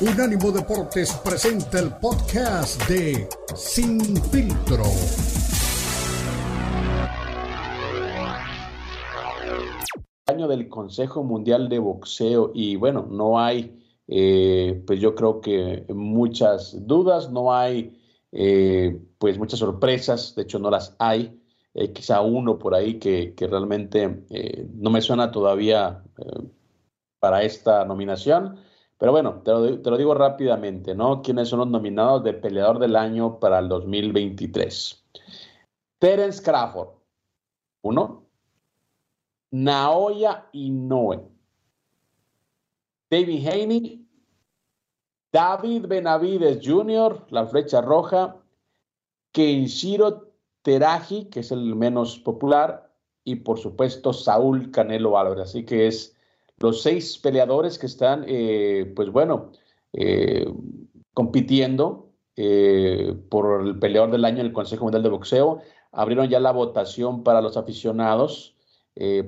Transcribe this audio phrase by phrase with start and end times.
[0.00, 4.00] Unánimo Deportes presenta el podcast de Sin
[4.30, 4.84] Filtro.
[10.26, 13.76] Año del Consejo Mundial de Boxeo y bueno, no hay,
[14.06, 20.60] eh, pues yo creo que muchas dudas, no hay, eh, pues muchas sorpresas, de hecho
[20.60, 21.42] no las hay.
[21.74, 24.24] Eh, quizá uno por ahí que, que realmente
[24.74, 26.04] no me suena todavía
[27.18, 28.67] para esta nominación.
[28.98, 31.22] Pero bueno, te lo, digo rápidamente, ¿no?
[31.22, 35.04] ¿Quiénes son los nominados de Peleador del Año para el 2023?
[36.00, 36.88] Terence Crawford,
[37.82, 38.26] uno.
[39.52, 41.22] Naoya Inoue.
[43.08, 44.04] David Haney.
[45.30, 48.36] David Benavides Jr., la flecha roja.
[49.32, 52.92] Kenshiro Teraji, que es el menos popular.
[53.22, 55.50] Y por supuesto, Saúl Canelo Álvarez.
[55.50, 56.17] Así que es
[56.60, 59.52] los seis peleadores que están, eh, pues bueno,
[59.92, 60.46] eh,
[61.14, 65.60] compitiendo eh, por el peleador del año en el Consejo Mundial de Boxeo,
[65.92, 68.54] abrieron ya la votación para los aficionados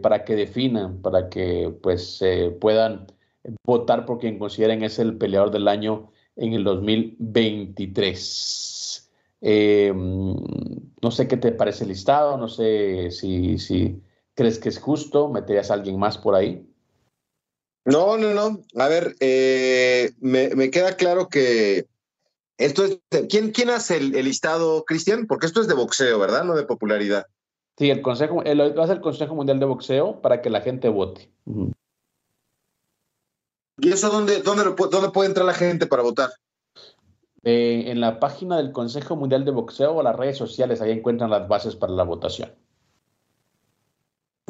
[0.03, 2.20] para que definan, para que pues
[2.61, 3.06] puedan
[3.64, 9.12] votar por quien consideren es el peleador del año en el 2023.
[11.01, 14.03] no sé qué te parece el listado, no sé si, si
[14.34, 16.70] crees que es justo, meterías a alguien más por ahí.
[17.84, 18.61] No, no, no.
[18.77, 21.86] A ver, eh, me, queda claro que
[22.59, 22.98] esto es.
[23.28, 25.27] ¿Quién, quién hace el, listado, Cristian?
[25.27, 26.45] Porque esto es de boxeo, ¿verdad?
[26.45, 27.27] No de popularidad.
[27.78, 31.33] Sí, el Consejo, el, hace el Consejo Mundial de Boxeo para que la gente vote.
[33.78, 36.31] ¿Y eso dónde, dónde, dónde puede entrar la gente para votar?
[37.42, 41.31] Eh, en la página del Consejo Mundial de Boxeo o las redes sociales, ahí encuentran
[41.31, 42.55] las bases para la votación.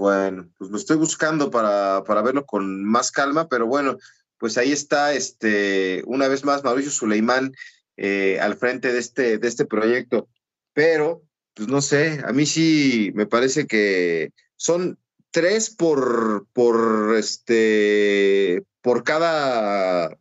[0.01, 3.98] Bueno, pues lo estoy buscando para, para verlo con más calma, pero bueno,
[4.39, 7.53] pues ahí está, este, una vez más, Mauricio Suleimán
[7.98, 10.31] eh, al frente de este, de este proyecto.
[10.73, 14.98] Pero, pues no sé, a mí sí me parece que son
[15.30, 20.17] tres por, por, este, por cada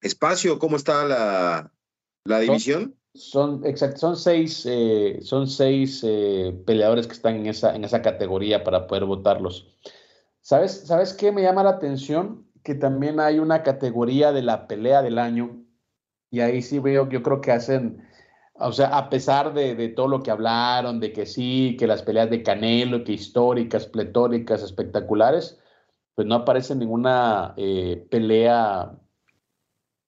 [0.00, 1.70] espacio, ¿cómo está la,
[2.24, 2.96] la división?
[3.14, 8.00] Son, exacto, son seis, eh, son seis eh, peleadores que están en esa, en esa
[8.00, 9.68] categoría para poder votarlos.
[10.40, 12.46] ¿Sabes, ¿Sabes qué me llama la atención?
[12.62, 15.62] Que también hay una categoría de la pelea del año
[16.30, 18.02] y ahí sí veo, yo creo que hacen,
[18.54, 22.30] o sea, a pesar de, todo lo que hablaron, de que sí, que las peleas
[22.30, 25.60] de Canelo, que históricas, pletóricas, espectaculares,
[26.14, 28.98] pues no aparece ninguna eh, pelea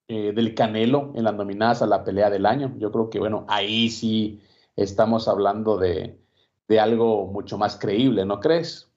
[0.09, 2.75] eh, del Canelo en las nominadas a la pelea del año.
[2.79, 4.43] Yo creo que, bueno, ahí sí
[4.77, 6.19] estamos hablando de,
[6.79, 8.91] algo mucho más creíble, ¿no crees?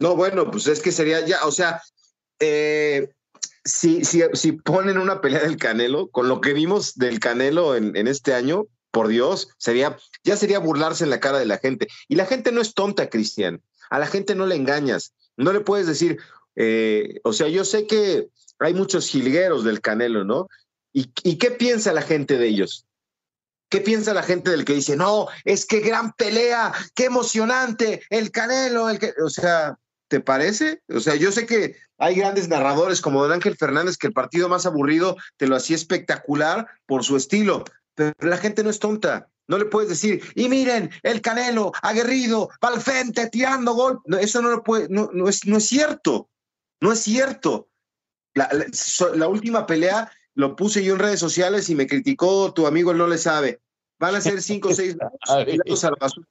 [0.00, 1.80] No, bueno, pues es que sería ya, o sea,
[2.40, 3.14] eh,
[3.64, 7.96] si, si, si, ponen una pelea del Canelo, con lo que vimos del Canelo en,
[7.96, 11.88] en, este año, por Dios, sería, ya sería burlarse en la cara de la gente.
[12.08, 13.62] Y la gente no es tonta, Cristian.
[13.88, 15.14] A la gente no le engañas.
[15.36, 16.18] No le puedes decir,
[16.56, 18.28] eh, o sea, yo sé que
[18.58, 20.48] hay muchos jilgueros del Canelo, ¿no?
[20.92, 21.06] ¿Y,
[21.36, 22.86] qué piensa la gente de ellos?
[23.68, 28.30] ¿Qué piensa la gente del que dice, no, es que gran pelea, qué emocionante, el
[28.30, 29.76] Canelo, el que, o sea,
[30.06, 30.82] ¿te parece?
[30.88, 34.48] O sea, yo sé que hay grandes narradores como Don Ángel Fernández que el partido
[34.48, 37.64] más aburrido te lo hacía espectacular por su estilo,
[37.96, 39.28] pero la gente no es tonta.
[39.46, 44.00] No le puedes decir, y miren, el Canelo, aguerrido, pa'l frente, tirando gol.
[44.20, 46.28] Eso no lo puede, no, no, es, no es cierto.
[46.80, 47.68] No es cierto.
[48.34, 52.98] La, última pelea lo puse yo en redes sociales y me criticó tu amigo, él
[52.98, 53.60] no le sabe.
[53.98, 56.28] Van a ser cinco o seis rounds tirados a la basura.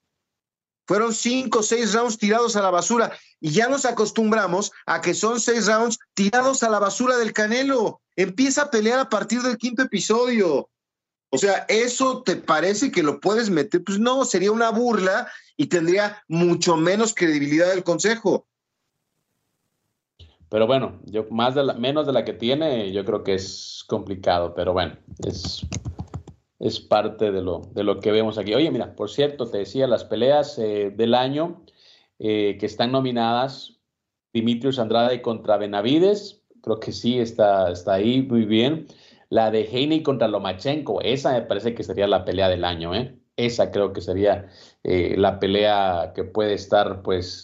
[0.85, 5.13] Fueron cinco o seis rounds tirados a la basura y ya nos acostumbramos a que
[5.13, 8.01] son seis rounds tirados a la basura del Canelo.
[8.17, 10.69] Empieza a pelear a partir del quinto episodio.
[11.29, 13.83] O sea, ¿eso te parece que lo puedes meter?
[13.83, 18.45] Pues no, sería una burla y tendría mucho menos credibilidad del Consejo.
[20.53, 23.83] Pero bueno, yo más de la, menos de la que tiene, yo creo que es
[23.87, 24.95] complicado, pero bueno,
[25.25, 25.65] es,
[26.59, 28.53] es parte de lo, de lo que vemos aquí.
[28.53, 31.65] Oye, mira, por cierto, te decía, las peleas eh, del año
[32.19, 33.79] eh, que están nominadas,
[34.31, 38.85] Dimitrios Andrade contra Benavides, creo que sí, está, está ahí muy bien.
[39.29, 43.17] La de Heine contra Lomachenko, esa me parece que sería la pelea del año, ¿eh?
[43.37, 44.49] Esa creo que sería
[44.83, 47.43] eh, la pelea que puede estar, pues,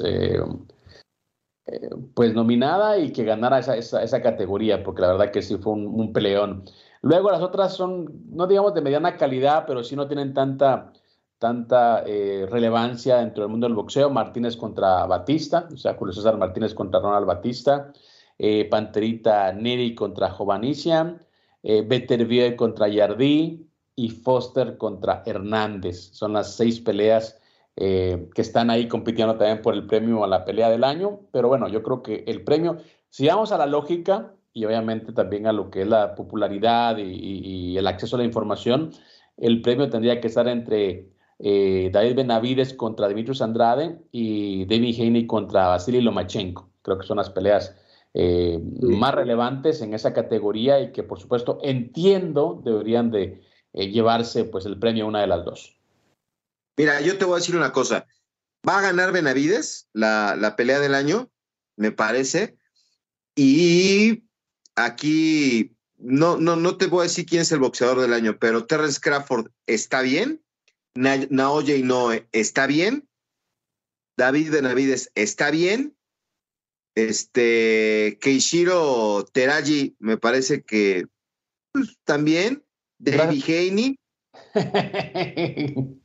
[2.14, 6.14] pues nominada y que ganara esa, esa, categoría, porque la verdad que sí fue un,
[6.14, 6.64] peleón.
[7.02, 10.94] Luego las otras son, no digamos de mediana calidad, pero sí no tienen tanta,
[11.38, 14.10] tanta eh, relevancia dentro del mundo del boxeo.
[14.10, 17.92] Martínez contra Batista, o sea, Julio César Martínez contra Ronald Batista.
[18.38, 21.20] Eh, Panterita Neri contra Jovanicia.
[21.62, 26.12] eh, contra Yardí y Foster contra Hernández.
[26.14, 27.38] Son las seis peleas
[27.76, 31.22] eh, que están ahí compitiendo también por el premio a la pelea del año.
[31.32, 32.78] Pero bueno, yo creo que el premio,
[33.10, 37.78] si vamos a la lógica y obviamente también a lo que es la popularidad y,
[37.78, 38.92] el acceso a la información,
[39.38, 45.28] el premio tendría que estar entre eh, David Benavides contra Dimitrios Andrade y David Haney
[45.28, 46.70] contra Vasily Lomachenko.
[46.82, 47.76] Creo que son las peleas
[48.14, 53.42] eh, más relevantes en esa categoría y que por supuesto entiendo deberían de
[53.74, 55.79] eh, llevarse pues el premio a una de las dos.
[56.80, 58.08] Mira, yo te voy a decir una cosa.
[58.66, 61.30] Va a ganar Benavides la, la pelea del año,
[61.76, 62.58] me parece.
[63.36, 64.24] Y
[64.76, 68.66] aquí no, no, no te voy a decir quién es el boxeador del año, pero
[68.66, 70.42] Terrence Crawford está bien.
[70.96, 73.10] Naoya Inoue está bien.
[74.16, 75.98] David Benavides está bien.
[76.96, 81.08] Este, Keishiro Teraji me parece que
[81.74, 82.64] pues, también.
[83.00, 84.00] David Haney.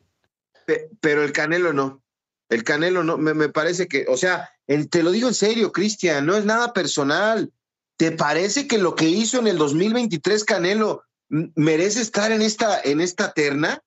[1.00, 2.02] pero el Canelo no.
[2.48, 3.16] El Canelo no.
[3.18, 4.50] Me, parece que, o sea,
[4.90, 7.52] te lo digo en serio, Cristian, no es nada personal.
[7.96, 13.00] ¿Te parece que lo que hizo en el 2023 Canelo merece estar en esta, en
[13.00, 13.80] esta terna?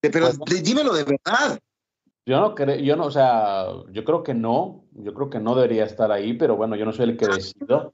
[0.00, 1.58] Pero pues dímelo de verdad.
[2.26, 5.54] Yo no creo, yo no, o sea, yo creo que no, yo creo que no
[5.54, 7.92] debería estar ahí, pero bueno, yo no soy el que decido.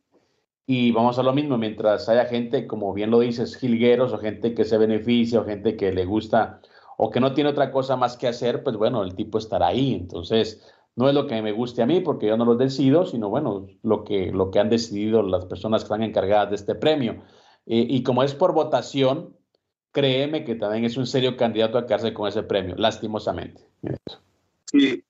[0.66, 4.54] Y vamos a lo mismo, mientras haya gente, como bien lo dices, jilgueros o gente
[4.54, 6.60] que se beneficia o gente que le gusta
[7.02, 9.94] o que no tiene otra cosa más que hacer, pues bueno, el tipo estará ahí.
[9.94, 13.30] Entonces, no es lo que me guste a mí porque yo no lo decido, sino
[13.30, 17.22] bueno, lo que, lo que han decidido las personas que están encargadas de este premio.
[17.64, 19.34] Y como es por votación,
[19.92, 23.62] créeme que también es un serio candidato a quedarse con ese premio, lastimosamente.
[24.66, 25.02] Sí,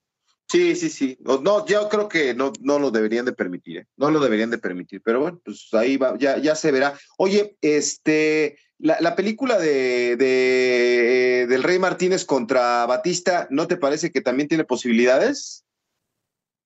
[0.51, 1.19] sí, sí, sí.
[1.21, 3.87] No, yo creo que no, no lo deberían de permitir, ¿eh?
[3.97, 6.95] no lo deberían de permitir, pero bueno, pues ahí va, ya, ya se verá.
[7.19, 14.21] Oye, este, la, película de, de, del Rey Martínez contra Batista, ¿no te parece que
[14.21, 15.65] también tiene posibilidades?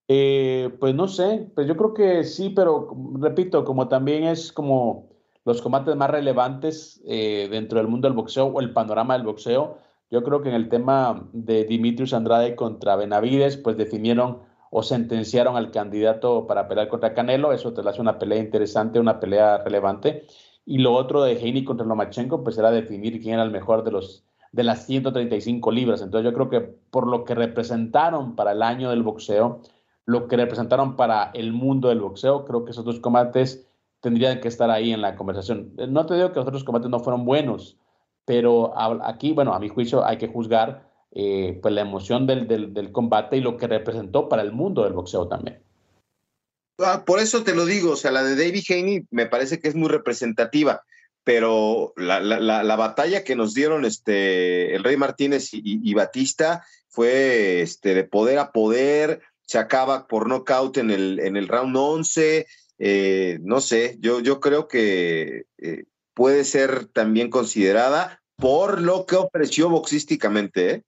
[0.08, 5.08] Eh, pues no sé, pues yo creo que sí, pero repito, como también es como
[5.44, 9.78] los combates más relevantes eh, dentro del mundo del boxeo o el panorama del boxeo.
[10.14, 15.56] Yo creo que en el tema de Dimitrius Andrade contra Benavides, pues definieron o sentenciaron
[15.56, 17.52] al candidato para pelear contra Canelo.
[17.52, 20.24] Eso te lo hace una pelea interesante, una pelea relevante.
[20.64, 23.90] Y lo otro de Heini contra Lomachenko, pues era definir quién era el mejor de
[23.90, 26.00] los de las 135 libras.
[26.00, 29.62] Entonces yo creo que por lo que representaron para el año del boxeo,
[30.06, 33.66] lo que representaron para el mundo del boxeo, creo que esos dos combates
[33.98, 35.72] tendrían que estar ahí en la conversación.
[35.88, 37.80] No te digo que los otros combates no fueron buenos,
[38.24, 38.72] pero
[39.04, 43.36] aquí, bueno, a mi juicio hay que juzgar eh, pues la emoción del, del, combate
[43.36, 45.62] y lo que representó para el mundo del boxeo también.
[46.78, 49.68] Ah, por eso te lo digo, o sea, la de David Haney me parece que
[49.68, 50.82] es muy representativa,
[51.22, 57.62] pero la, la, la, batalla que nos dieron este, el Rey Martínez y, Batista fue
[57.62, 62.46] este, de poder a poder, se acaba por nocaut en el, en el round 11,
[62.78, 69.16] eh, no sé, yo, yo creo que eh, puede ser también considerada por lo que
[69.16, 70.70] ofreció boxísticamente.
[70.70, 70.82] ¿eh?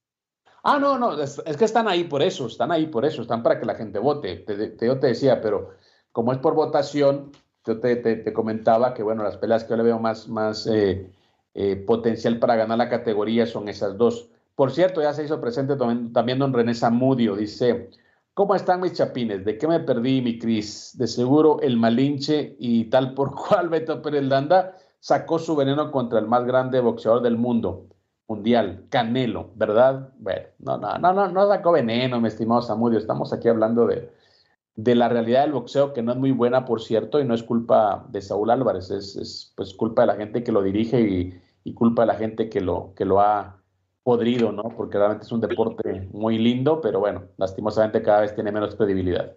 [0.63, 3.61] Ah, no, no, es, que están ahí por eso, están ahí por eso, están para
[3.61, 4.37] que la gente vote.
[4.37, 5.71] Te, yo te decía, pero
[6.13, 7.33] como es por votación,
[7.65, 10.69] yo te, te, comentaba que, bueno, las peleas que yo le veo más, más
[11.87, 14.29] potencial para ganar la categoría son esas dos.
[14.55, 17.91] Por cierto, ya se hizo presente también, también don René Zamudio, dice,
[18.37, 19.47] ¿Cómo están mis chapines?
[19.47, 20.91] ¿De qué me perdí, mi Cris?
[20.99, 26.19] De seguro el Malinche y tal por cual Beto Pérez Landa sacó su veneno contra
[26.19, 27.87] el más grande boxeador del mundo
[28.29, 30.13] mundial, Canelo, ¿verdad?
[30.19, 32.99] Bueno, no, no, no, no, no sacó veneno, mi estimado Samudio.
[32.99, 34.11] Estamos aquí hablando de,
[34.75, 37.43] de la realidad del boxeo, que no es muy buena, por cierto, y no es
[37.43, 41.41] culpa de Saúl Álvarez, es, es pues culpa de la gente que lo dirige y,
[41.65, 43.63] y culpa de la gente que lo, que lo ha
[44.03, 44.63] podrido, ¿no?
[44.77, 49.37] Porque realmente es un deporte muy lindo, pero bueno, lastimosamente cada vez tiene menos credibilidad.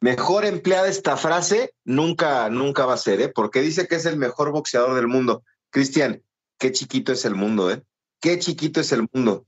[0.00, 3.32] Mejor empleada esta frase nunca, nunca va a ser, ¿eh?
[3.34, 5.42] Porque dice que es el mejor boxeador del mundo.
[5.70, 6.22] Cristian,
[6.58, 7.82] qué chiquito es el mundo, ¿eh?
[8.20, 9.44] Qué chiquito es el mundo.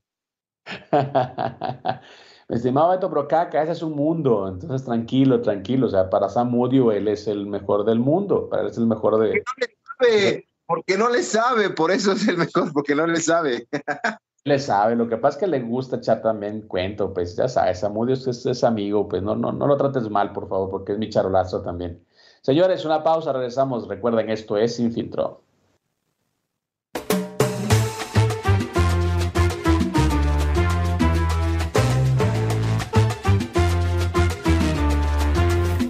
[2.48, 5.86] Mi estimado Beto Brocaca, ese es un mundo, entonces tranquilo, tranquilo.
[5.86, 6.52] O sea, para Sam
[6.92, 9.44] él es el mejor del mundo, para él es el mejor de.
[9.44, 13.06] Porque no le sabe, porque no le sabe, por eso es el mejor, porque no
[13.06, 13.68] le sabe.
[14.44, 17.80] Le sabe, lo que pasa es que le gusta echar también cuento, pues ya sabes,
[17.80, 20.98] Samudio es, es, amigo, pues no, no, no lo trates mal, por favor, porque es
[20.98, 22.02] mi charolazo también.
[22.40, 23.86] Señores, una pausa, regresamos.
[23.86, 25.42] Recuerden, esto es Sin Filtro.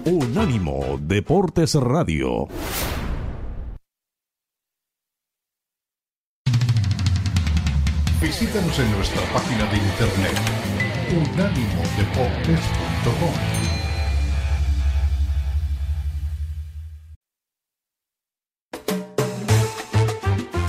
[0.05, 2.49] Unánimo Deportes Radio.
[8.31, 10.39] Visítanos en nuestra página de internet
[11.11, 13.33] unánimodeportes.com.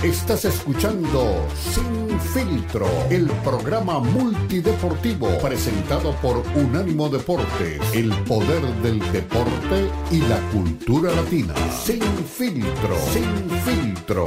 [0.03, 9.89] Estás escuchando Sin Filtro, el programa multideportivo presentado por Unánimo Deportes, el poder del deporte
[10.11, 11.55] y la cultura latina.
[11.71, 14.25] Sin Filtro, Sin Filtro.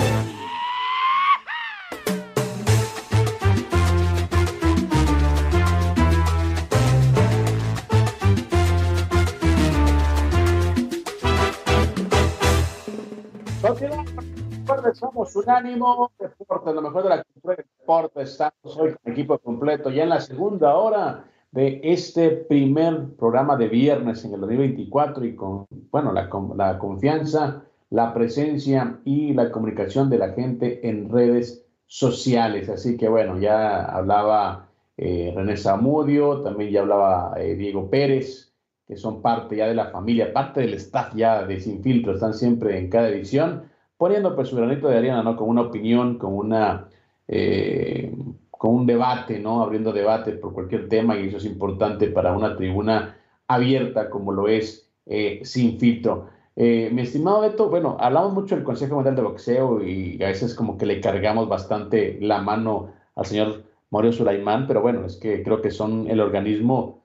[14.94, 18.22] Somos Unánimo Deporte, lo mejor de la cultura del deporte.
[18.22, 23.70] Estamos hoy con equipo completo ya en la segunda hora de este primer programa de
[23.70, 30.10] viernes en el 2024 y con, bueno, la, la confianza, la presencia y la comunicación
[30.10, 32.70] de la gente en redes sociales.
[32.70, 38.54] Así que bueno, ya hablaba eh, René Zamudio, también ya hablaba eh, Diego Pérez,
[38.88, 42.34] que son parte ya de la familia, parte del staff ya de Sin Filtro, están
[42.34, 43.64] siempre en cada edición
[43.98, 45.36] poniendo pues su granito de arena, ¿no?
[45.36, 46.88] Con una opinión, con una,
[47.28, 48.16] eh,
[48.52, 49.62] con un debate, ¿no?
[49.62, 54.48] Abriendo debate por cualquier tema y eso es importante para una tribuna abierta como lo
[54.48, 56.28] es eh, Sin Filtro.
[56.56, 60.56] Eh, mi estimado Beto, bueno, hablamos mucho del Consejo Mundial de Boxeo y a veces
[60.56, 65.44] como que le cargamos bastante la mano al señor Mario Sulaimán, pero bueno, es que
[65.44, 67.04] creo que son el organismo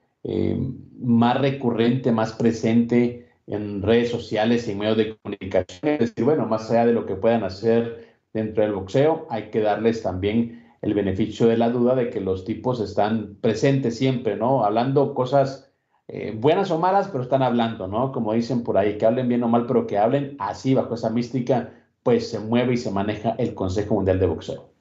[1.00, 5.92] más recurrente, más presente en redes sociales y medios de comunicación.
[5.92, 9.61] Es decir, bueno, más allá de lo que puedan hacer dentro del boxeo, hay que
[9.61, 14.64] darles también el beneficio de la duda de que los tipos están presentes siempre, ¿no?
[14.64, 15.70] Hablando cosas
[16.09, 18.12] eh, buenas o malas, pero están hablando, ¿no?
[18.12, 21.11] Como dicen por ahí, que hablen bien o mal, pero que hablen así, bajo esa
[21.11, 24.73] mística, pues se mueve y se maneja el Consejo Mundial de Boxeo.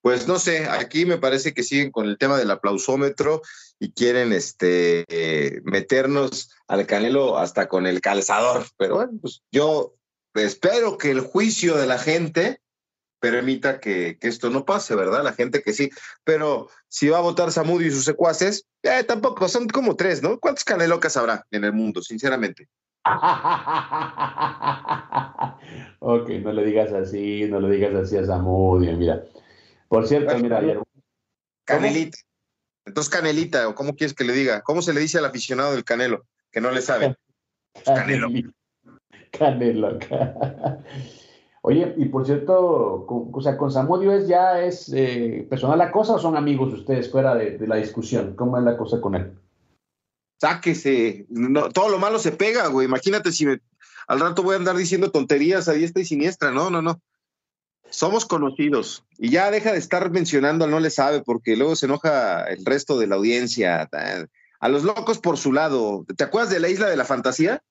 [0.00, 3.42] Pues no sé, aquí me parece que siguen con el tema del aplausómetro
[3.78, 5.04] y quieren este,
[5.64, 8.66] meternos al Canelo hasta con el calzador.
[8.76, 9.94] Pero bueno, pues yo
[10.34, 12.60] espero que el juicio de la gente
[13.20, 15.24] permita que, esto no pase, ¿verdad?
[15.24, 15.90] La gente que sí.
[16.24, 20.38] Pero si va a votar Samudio y sus secuaces, eh, tampoco, son como tres, ¿no?
[20.38, 22.68] ¿Cuántos canelocas habrá en el mundo, sinceramente?
[26.00, 29.24] ok, no le digas así, no le digas así a Samudio, mira.
[29.88, 30.80] Por cierto, mira, ayer.
[31.64, 32.18] Canelita.
[32.88, 34.62] Entonces, Canelita, o cómo quieres que le diga?
[34.62, 36.24] ¿Cómo se le dice al aficionado del Canelo?
[36.50, 37.16] Que no le sabe.
[37.84, 38.28] Canelo.
[39.30, 39.98] Canelo.
[41.62, 45.92] Oye, y por cierto, con, o sea, con Samudio es ya es eh, personal la
[45.92, 48.34] cosa o son amigos ustedes fuera de, la discusión?
[48.36, 49.32] ¿Cómo es la cosa con él?
[50.40, 51.26] Sáquese.
[51.28, 52.86] No, todo lo malo se pega, güey.
[52.86, 53.46] Imagínate si
[54.06, 56.52] al rato voy a andar diciendo tonterías a diestra y siniestra.
[56.52, 57.02] No, no, no.
[57.90, 61.86] Somos conocidos y ya deja de estar mencionando al no le sabe porque luego se
[61.86, 63.88] enoja el resto de la audiencia.
[64.60, 66.04] A los locos por su lado.
[66.16, 67.62] ¿Te acuerdas de la isla de la fantasía?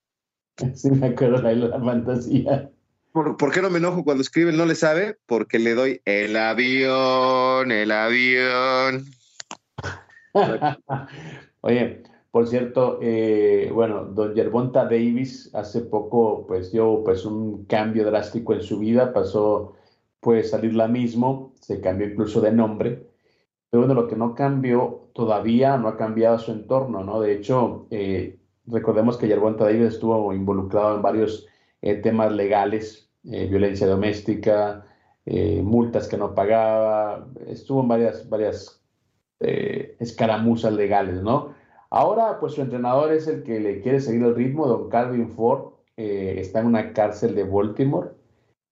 [0.74, 2.72] Sí, me acuerdo de la isla de la fantasía.
[3.12, 5.18] ¿Por, qué no me enojo cuando escribe el no le sabe?
[5.26, 9.06] Porque le doy el avión, el avión.
[11.62, 18.06] Oye, por cierto, eh, bueno, don Yerbonta Davis hace poco pues dio pues un cambio
[18.06, 19.76] drástico en su vida, pasó
[20.20, 23.08] puede salir la mismo, se cambió incluso de nombre,
[23.70, 27.20] pero bueno, lo que no cambió todavía, no ha cambiado su entorno, ¿no?
[27.20, 31.48] De hecho, eh, recordemos que Yerbonta David estuvo involucrado en varios
[31.82, 34.84] eh, temas legales, eh, violencia doméstica,
[35.64, 38.82] multas que no pagaba, estuvo en varias, varias
[39.40, 41.54] escaramuzas legales, ¿no?
[41.90, 45.74] Ahora, pues su entrenador es el que le quiere seguir el ritmo, don Calvin Ford,
[45.98, 48.12] está en una cárcel de Baltimore,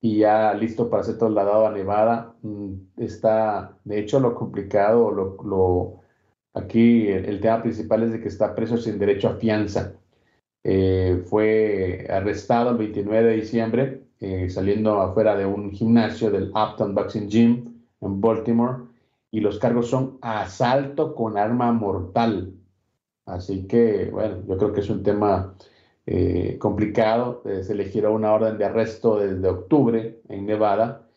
[0.01, 2.35] y ya listo para ser trasladado a Nevada.
[2.41, 6.01] Mm, está, de hecho, lo complicado, lo,
[6.53, 9.93] aquí el, tema principal es de que está preso sin derecho a fianza.
[10.63, 16.95] Eh, fue arrestado el 29 de diciembre, eh, saliendo afuera de un gimnasio del Upton
[16.95, 18.83] Boxing Gym en Baltimore,
[19.31, 22.53] y los cargos son asalto con arma mortal.
[23.25, 25.55] Así que, bueno, yo creo que es un tema
[26.05, 27.41] eh, complicado.
[27.45, 31.07] Eh, se le giró una orden de arresto desde octubre en Nevada.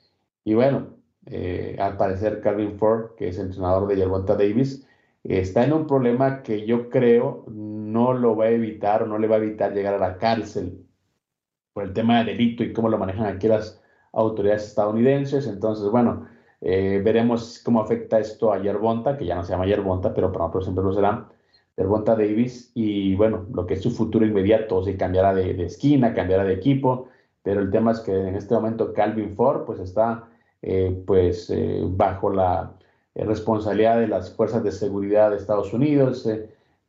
[0.44, 4.86] Y bueno, eh, al parecer Calvin Ford, que es entrenador de Yerbonta Davis,
[5.24, 9.28] está en un problema que yo creo no lo va a evitar o no le
[9.28, 10.86] va a evitar llegar a la cárcel
[11.72, 15.46] por el tema de delito y cómo lo manejan aquí las autoridades estadounidenses.
[15.46, 16.26] Entonces, bueno,
[16.60, 20.84] veremos cómo afecta esto a Yerbonta, que ya no se llama Yerbonta, pero para siempre
[20.84, 21.28] lo será
[21.86, 26.44] Bonta Davis y bueno, lo que es su futuro inmediato, si cambiará de, esquina, cambiará
[26.44, 27.08] de equipo,
[27.42, 30.28] pero el tema es que en este momento Calvin Ford pues está
[31.06, 31.52] pues
[31.90, 32.74] bajo la
[33.14, 36.28] responsabilidad de las fuerzas de seguridad de Estados Unidos.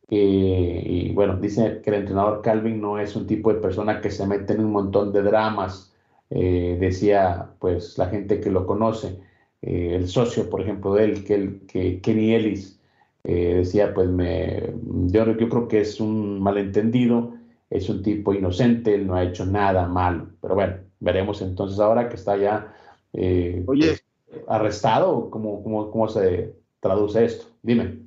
[0.08, 4.26] y bueno, dice que el entrenador Calvin no es un tipo de persona que se
[4.26, 5.94] mete en un montón de dramas,
[6.30, 9.18] decía pues la gente que lo conoce.
[9.62, 11.24] el socio, por ejemplo, de él,
[11.66, 12.79] que Kenny Ellis,
[13.24, 14.72] eh, decía, pues me,
[15.06, 17.34] yo, yo, creo que es un malentendido,
[17.68, 22.08] es un tipo inocente, él no ha hecho nada mal, pero bueno, veremos entonces ahora
[22.08, 22.74] que está ya
[23.12, 24.04] eh, pues,
[24.48, 27.46] arrestado, ¿cómo, cómo, cómo se traduce esto?
[27.62, 27.98] Dime.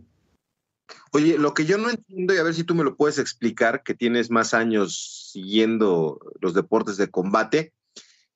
[1.12, 3.84] Oye, lo que yo no entiendo, y a ver si tú me lo puedes explicar,
[3.84, 7.72] que tienes más años siguiendo los deportes de combate,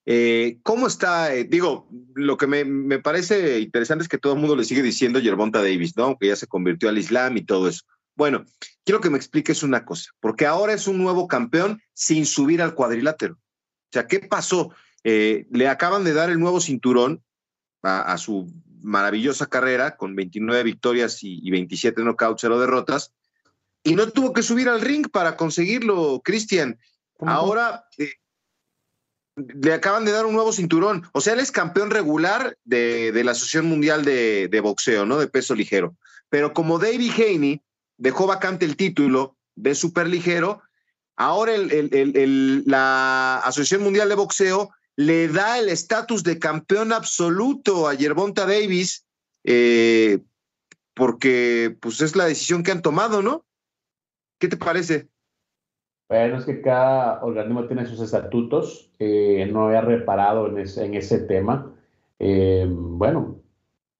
[0.09, 1.35] eh, ¿Cómo está?
[1.35, 5.19] Eh, digo, lo que me, parece interesante es que todo el mundo le sigue diciendo
[5.19, 6.05] Yerbonta Davis, ¿no?
[6.05, 7.83] Aunque ya se convirtió al Islam y todo eso.
[8.15, 8.45] Bueno,
[8.85, 12.73] quiero que me expliques una cosa, porque ahora es un nuevo campeón sin subir al
[12.73, 13.33] cuadrilátero.
[13.33, 14.71] O sea, ¿qué pasó?
[15.03, 17.21] Eh, le acaban de dar el nuevo cinturón
[17.83, 18.49] a, su
[18.81, 23.13] maravillosa carrera con 29 victorias y, 27 knockouts, cero derrotas,
[23.83, 26.79] y no tuvo que subir al ring para conseguirlo, Cristian.
[27.19, 27.83] Ahora
[29.38, 31.08] le acaban de dar un nuevo cinturón.
[31.13, 35.17] O sea, él es campeón regular de, la Asociación Mundial de, Boxeo, ¿no?
[35.17, 35.96] De peso ligero.
[36.29, 37.62] Pero como David Haney
[37.98, 40.62] dejó vacante el título de super ligero,
[41.15, 41.53] ahora
[42.65, 49.06] la Asociación Mundial de Boxeo le da el estatus de campeón absoluto a Yerbonta Davis,
[49.44, 50.20] eh,
[50.96, 53.46] porque pues es la decisión que han tomado, ¿no?
[54.39, 55.08] ¿Qué te parece?
[56.09, 58.89] Bueno, es que cada organismo tiene sus estatutos.
[58.99, 61.73] Eh, no había reparado en, en ese tema.
[62.19, 63.41] Eh, bueno,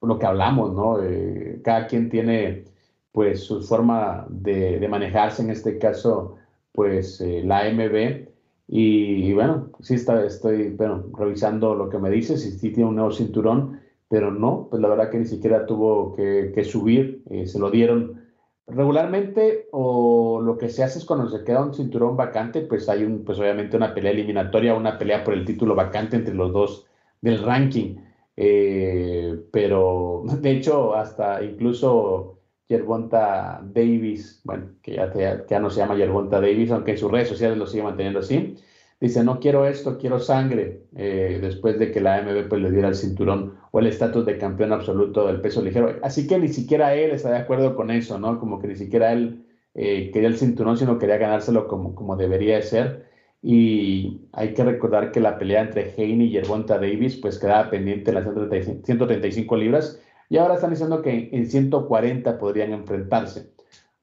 [0.01, 1.03] lo que hablamos, ¿no?
[1.03, 2.65] Eh, cada quien tiene
[3.11, 6.37] pues su forma de, de manejarse, en este caso,
[6.71, 8.27] pues la AMB.
[8.69, 12.95] Y, bueno, sí está, estoy bueno, revisando lo que me dices, si sí tiene un
[12.95, 17.59] nuevo cinturón, pero no, pues la verdad que ni siquiera tuvo que, que subir, se
[17.59, 18.26] lo dieron
[18.68, 23.03] Regularmente, o lo que se hace es cuando se queda un cinturón vacante, pues hay
[23.06, 26.86] un, pues obviamente una pelea eliminatoria, una pelea por el título vacante entre los dos
[27.22, 27.96] del ranking.
[28.36, 35.96] Eh, pero de hecho, hasta incluso Yerbonta Davis, bueno, que ya, ya no se llama
[35.96, 38.56] Yerbonta Davis, aunque en sus redes sociales lo sigue manteniendo así,
[39.00, 42.88] dice, no quiero esto, quiero sangre, eh, después de que la AMB pues, le diera
[42.88, 46.00] el cinturón o el estatus de campeón absoluto del peso ligero.
[46.01, 48.40] Así que ni siquiera él está de acuerdo con eso, ¿no?
[48.40, 52.55] Como que ni siquiera él eh, quería el cinturón, sino quería ganárselo como, como debería
[52.55, 53.07] de ser.
[53.44, 58.10] Y hay que recordar que la pelea entre Haney y Yerbonta Davis pues quedaba pendiente
[58.10, 58.25] en las
[58.83, 63.51] 135 libras y ahora están diciendo que en 140 podrían enfrentarse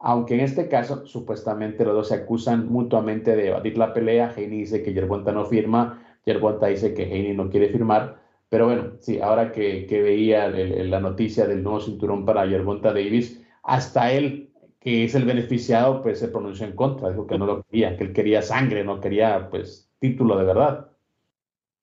[0.07, 4.35] aunque en este caso supuestamente los dos se acusan mutuamente de evadir la pelea.
[4.37, 8.21] Heini dice que Yerbonta no firma, Yerbonta dice que Heini no quiere firmar.
[8.51, 14.13] Pero bueno, sí, ahora que, veía la noticia del nuevo cinturón para Yerbonta Davis, hasta
[14.13, 17.97] él, que es el beneficiado, pues se pronunció en contra, dijo que no lo quería,
[17.97, 20.91] que él quería sangre, no quería pues título de verdad.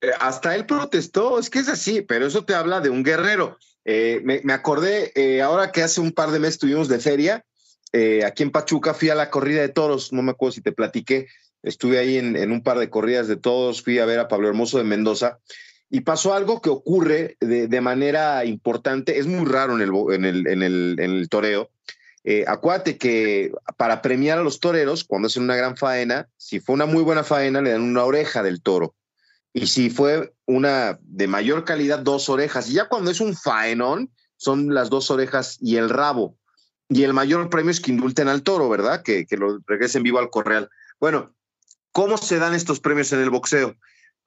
[0.00, 3.58] Eh, hasta él protestó, es que es así, pero eso te habla de un guerrero.
[3.84, 7.44] Eh, me, acordé, eh, ahora que hace un par de meses estuvimos de feria,
[7.92, 10.72] eh, aquí en Pachuca fui a la corrida de toros, no me acuerdo si te
[10.72, 11.28] platiqué,
[11.62, 14.78] estuve ahí en, un par de corridas de toros, fui a ver a Pablo Hermoso
[14.78, 15.38] de Mendoza
[15.90, 21.28] y pasó algo que ocurre de, manera importante, es muy raro en el, en el,
[21.28, 21.70] toreo.
[22.24, 26.74] Eh, acuérdate que para premiar a los toreros, cuando hacen una gran faena, si fue
[26.74, 28.94] una muy buena faena, le dan una oreja del toro.
[29.52, 32.70] Y si fue una de mayor calidad, dos orejas.
[32.70, 36.38] Y ya cuando es un faenón, son las dos orejas y el rabo
[36.94, 39.02] y el mayor premio es que indulten al toro, ¿verdad?
[39.02, 40.68] Que, lo regresen vivo al correal.
[41.00, 41.34] Bueno,
[41.90, 43.76] ¿cómo se dan estos premios en el boxeo?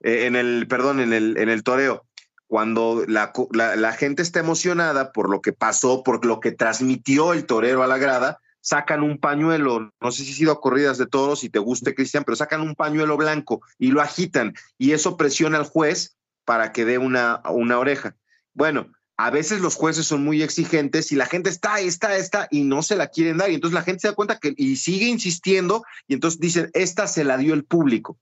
[0.00, 2.06] Eh, en el, perdón, en el, en el toreo.
[2.48, 7.46] Cuando la, la, gente está emocionada por lo que pasó, por lo que transmitió el
[7.46, 11.06] torero a la grada, sacan un pañuelo, no sé si ha sido a corridas de
[11.06, 15.16] toros, si te guste, Cristian, pero sacan un pañuelo blanco y lo agitan y eso
[15.16, 18.16] presiona al juez para que dé una, una oreja.
[18.54, 22.64] Bueno, a veces los jueces son muy exigentes y la gente está, está, está y
[22.64, 23.50] no se la quieren dar.
[23.50, 27.06] Y entonces la gente se da cuenta que y sigue insistiendo y entonces dicen, esta
[27.06, 28.18] se la dio el público.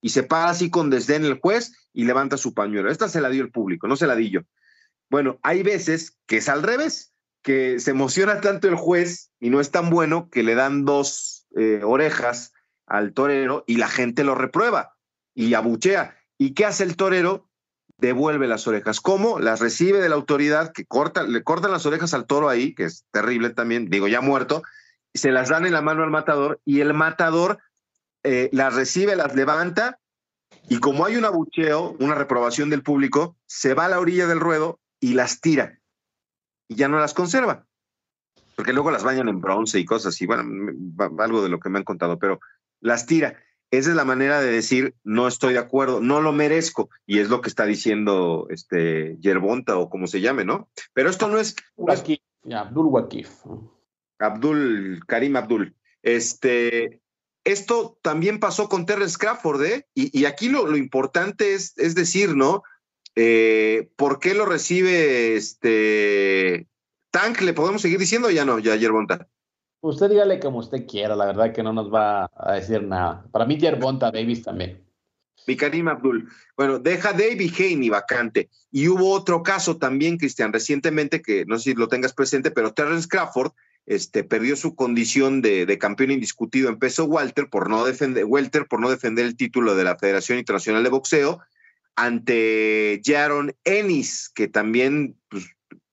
[0.00, 2.90] Y se para así con desdén el juez y levanta su pañuelo.
[2.90, 4.40] Esta se la dio el público, no se la di yo.
[5.10, 9.60] Bueno, hay veces que es al revés, que se emociona tanto el juez y no
[9.60, 12.52] es tan bueno que le dan dos eh, orejas
[12.86, 14.96] al torero y la gente lo reprueba
[15.34, 16.16] y abuchea.
[16.38, 17.47] ¿Y qué hace el torero?
[17.98, 19.00] Devuelve las orejas.
[19.00, 19.38] ¿Cómo?
[19.38, 22.84] Las recibe de la autoridad que corta, le cortan las orejas al toro ahí, que
[22.84, 24.62] es terrible también, digo ya muerto,
[25.14, 27.58] se las dan en la mano al matador y el matador
[28.22, 29.98] eh, las recibe, las levanta
[30.68, 34.40] Y como hay un abucheo, una reprobación del público, se va a la orilla del
[34.40, 35.78] ruedo y las tira.
[36.68, 37.66] Y ya no las conserva.
[38.54, 40.26] Porque luego las bañan en bronce y cosas así.
[40.26, 40.42] Bueno,
[41.18, 42.40] algo de lo que me han contado, pero
[42.80, 43.42] las tira.
[43.70, 46.88] Esa es la manera de decir, no estoy de acuerdo, no lo merezco.
[47.06, 50.70] Y es lo que está diciendo este Yerbonta o como se llame, ¿no?
[50.94, 51.54] Pero esto no es...
[52.50, 53.28] Abdul Wakif.
[54.18, 55.74] Abdul, Karim Abdul.
[56.02, 57.02] Este,
[57.44, 59.86] esto también pasó con Terrence Crawford, ¿eh?
[59.94, 62.62] Y, aquí lo, importante es, es, decir, ¿no?
[63.16, 66.68] Eh, ¿Por qué lo recibe este
[67.10, 67.40] Tank?
[67.40, 69.28] ¿Le podemos seguir diciendo ya no, ya Yerbonta?
[69.80, 73.24] Usted dígale como usted quiera, la verdad que no nos va a decir nada.
[73.30, 74.84] Para mí, Yerbonta Davis también.
[75.46, 75.56] Mi
[75.88, 76.28] Abdul.
[76.56, 78.50] Bueno, deja David Haney vacante.
[78.70, 82.74] Y hubo otro caso también, Cristian, recientemente, que no sé si lo tengas presente, pero
[82.74, 83.52] Terrence Crawford
[83.86, 88.80] este, perdió su condición de, campeón indiscutido en peso Walter por no defender, Welter por
[88.80, 91.40] no defender el título de la Federación Internacional de Boxeo
[91.96, 95.46] ante Jaron Ennis, que también pues,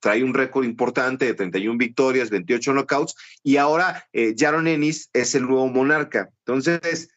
[0.06, 5.34] trae un récord importante de 31 victorias, 28 knockouts, y ahora eh, Jaron Ennis es
[5.34, 6.30] el nuevo monarca.
[6.46, 7.10] Entonces,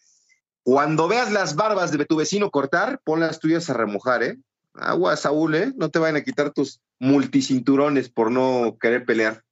[0.63, 4.39] cuando veas las barbas de tu vecino cortar, pon las tuyas a remojar, ¿eh?
[4.73, 5.71] Agua, Saúl, ¿eh?
[5.77, 9.43] No te vayan a quitar tus multicinturones por no querer pelear.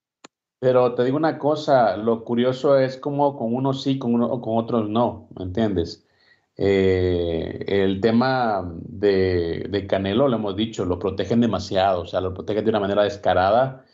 [0.58, 4.56] Pero te digo una cosa, lo curioso es como con unos sí, con, uno, con
[4.56, 6.05] otros no, ¿me entiendes?
[6.58, 12.64] Eh, el tema de, Canelo, lo hemos dicho, lo protegen demasiado, o sea, lo protegen
[12.64, 13.84] de una manera descarada.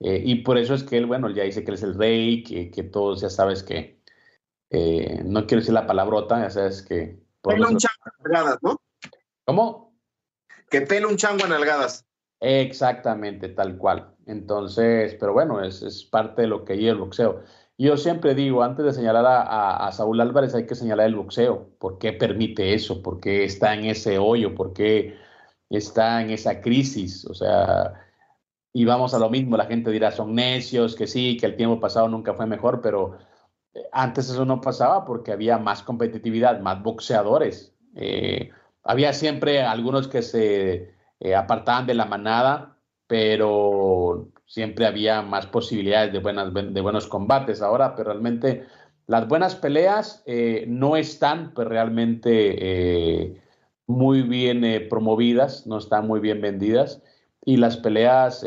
[0.00, 2.42] Eh, y por eso es que él, bueno, ya dice que él es el rey,
[2.42, 4.00] que, que todos ya sabes que,
[4.70, 7.20] eh, no quiero decir la palabrota, ya sabes que...
[7.42, 8.80] Pela un chango en algadas, ¿no?
[9.44, 9.94] ¿Cómo?
[10.70, 12.06] Que pela un chango en algadas.
[12.40, 14.14] Exactamente, tal cual.
[14.26, 17.42] Entonces, pero bueno, es, es parte de lo que hay el boxeo.
[17.78, 21.70] Yo siempre digo, antes de señalar a, a, Saúl Álvarez, hay que señalar el boxeo.
[21.78, 23.02] ¿Por qué permite eso?
[23.02, 24.54] ¿Por qué está en ese hoyo?
[24.54, 25.16] ¿Por qué
[25.70, 27.24] está en esa crisis?
[27.26, 27.94] O sea,
[28.72, 31.80] y vamos a lo mismo, la gente dirá, son necios, que sí, que el tiempo
[31.80, 33.18] pasado nunca fue mejor, pero
[33.74, 37.74] eh, antes eso no pasaba porque había más competitividad, más boxeadores.
[37.96, 38.50] Eh,
[38.84, 42.72] había siempre algunos que se eh, apartaban de la manada
[43.12, 48.66] pero siempre había más posibilidades de, buenas, de buenos combates ahora, pero realmente
[49.06, 53.42] las buenas peleas eh, no están pues, realmente eh,
[53.86, 57.00] muy bien eh, promovidas, no están muy bien vendidas
[57.46, 58.44] y las peleas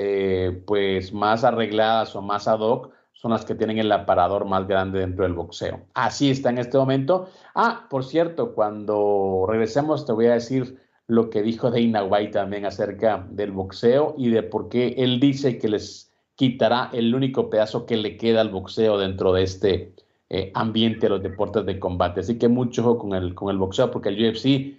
[0.68, 5.00] pues más arregladas o más ad hoc son las que tienen el aparador más grande
[5.00, 5.82] dentro del boxeo.
[5.96, 7.28] Así está en este momento.
[7.56, 12.66] Ah, por cierto, cuando regresemos te voy a decir lo que dijo Dana White también
[12.66, 17.86] acerca del boxeo y de por qué él dice que les quitará el único pedazo
[17.86, 19.96] que le queda al boxeo dentro de este
[20.30, 22.22] eh, ambiente de los deportes de combate.
[22.22, 24.76] Así que mucho ojo con el, con el boxeo, porque el UFC,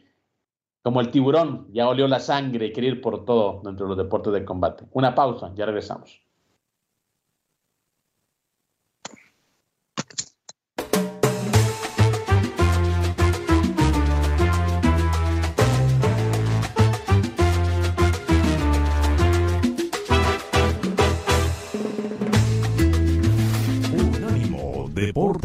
[0.82, 3.98] como el tiburón, ya olió la sangre y quiere ir por todo dentro de los
[3.98, 4.84] deportes de combate.
[4.92, 6.25] Una pausa, ya regresamos.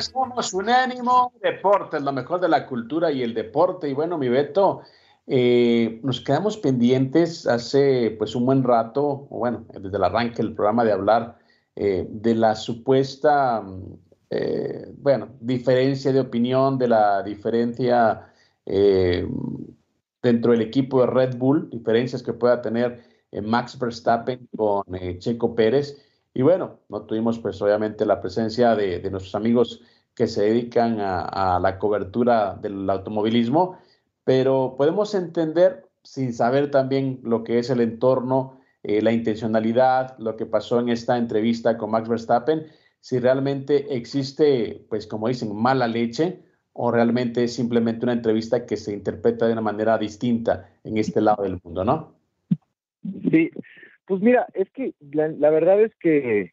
[0.00, 3.88] Somos Unánimo Deportes, lo mejor de la cultura y el deporte.
[3.88, 4.82] Y bueno, mi Beto,
[5.26, 10.84] eh, nos quedamos pendientes hace pues un buen rato, bueno, desde el arranque del programa
[10.84, 11.38] de hablar
[11.76, 13.64] eh, de la supuesta,
[14.30, 18.26] eh, bueno, diferencia de opinión, de la diferencia
[20.22, 23.02] dentro del equipo de Red Bull, diferencias que pueda tener
[23.42, 24.84] Max Verstappen con
[25.18, 26.09] Checo Pérez.
[26.34, 29.82] Y bueno, no tuvimos pues obviamente la presencia de, nuestros amigos
[30.14, 33.78] que se dedican a, la cobertura del automovilismo,
[34.24, 40.36] pero podemos entender sin saber también lo que es el entorno, eh, la intencionalidad, lo
[40.36, 42.66] que pasó en esta entrevista con Max Verstappen,
[43.00, 48.76] si realmente existe, pues como dicen, mala leche o realmente es simplemente una entrevista que
[48.76, 52.14] se interpreta de una manera distinta en este lado del mundo, ¿no?
[53.30, 53.50] Sí,
[54.10, 56.50] pues mira, es que la, verdad es que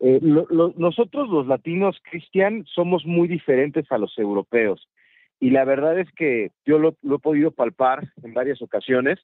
[0.00, 4.86] Eh, nosotros los latinos, Cristian, somos muy diferentes a los europeos.
[5.40, 9.18] Y la verdad es que yo lo, he podido palpar en varias ocasiones.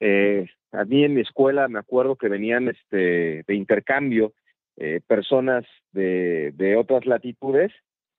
[0.00, 4.32] Eh, a mí en mi escuela me acuerdo que venían este, de intercambio
[4.78, 7.72] eh, personas de, de otras latitudes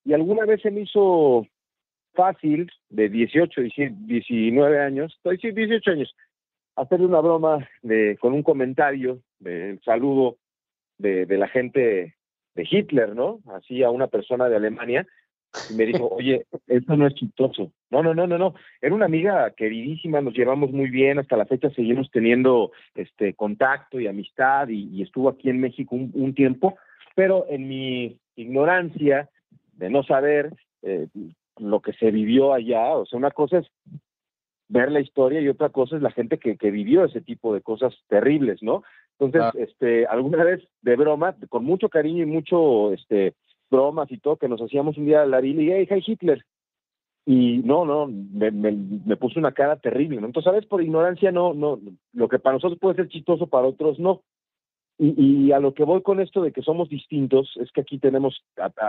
[0.06, 1.48] y alguna vez se me hizo
[2.14, 3.62] fácil de 18,
[4.06, 6.16] 19 años, estoy 18 años,
[6.76, 10.38] hacerle una broma de, con un comentario del saludo
[10.98, 12.16] de, de, la gente
[12.56, 13.40] de Hitler, ¿no?
[13.54, 15.06] Así a una persona de Alemania.
[15.70, 17.72] Y me dijo, oye, esto no es chistoso.
[17.90, 18.56] No, no, no, no, no.
[18.82, 24.00] Era una amiga queridísima, nos llevamos muy bien, hasta la fecha seguimos teniendo este contacto
[24.00, 26.78] y amistad y, estuvo aquí en México un, tiempo,
[27.16, 29.30] pero en mi ignorancia
[29.74, 31.08] de no saber eh,
[31.58, 33.68] lo que se vivió allá, o sea, una cosa es
[34.74, 37.62] ver la historia y otra cosa es la gente que, que vivió ese tipo de
[37.62, 38.84] cosas terribles, ¿no?
[39.20, 43.36] Entonces, este, alguna vez de broma, con mucho cariño y mucho, este,
[43.70, 46.44] bromas y todo, que nos hacíamos un día a la y hey, hey, Hitler.
[47.26, 50.26] Y no, no, me, me, me puso una cara terrible, ¿no?
[50.26, 50.66] Entonces, ¿sabes?
[50.66, 51.80] Por ignorancia, no, no,
[52.12, 54.24] lo que para nosotros puede ser chistoso, para otros no.
[55.06, 58.42] Y, a lo que voy con esto de que somos distintos es que aquí tenemos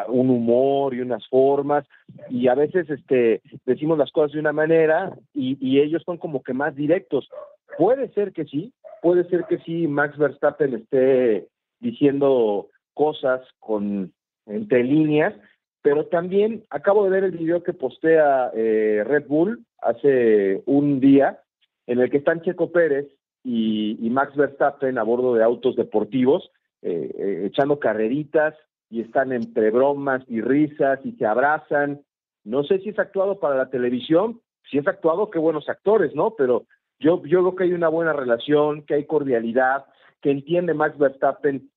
[0.07, 1.85] un humor y unas formas
[2.31, 6.53] y a veces este decimos las cosas de una manera y, ellos son como que
[6.53, 7.29] más directos.
[7.77, 8.73] Puede ser que sí,
[9.03, 11.49] puede ser que sí Max Verstappen esté
[11.81, 14.13] diciendo cosas con
[14.47, 15.35] entre líneas,
[15.83, 21.41] pero también acabo de ver el video que postea eh, Red Bull hace un día
[21.89, 23.09] en el que están Checo Pérez
[23.45, 26.51] y, Max Verstappen a bordo de autos deportivos,
[26.83, 28.55] eh, eh, echando carreritas
[28.91, 32.03] y están entre bromas y risas y se abrazan.
[32.43, 36.35] No sé si es actuado para la televisión, si es actuado, qué buenos actores, ¿no?
[36.37, 36.67] Pero
[36.99, 39.85] yo, yo creo que hay una buena relación, que hay cordialidad,
[40.23, 41.71] que entiende Max Verstappen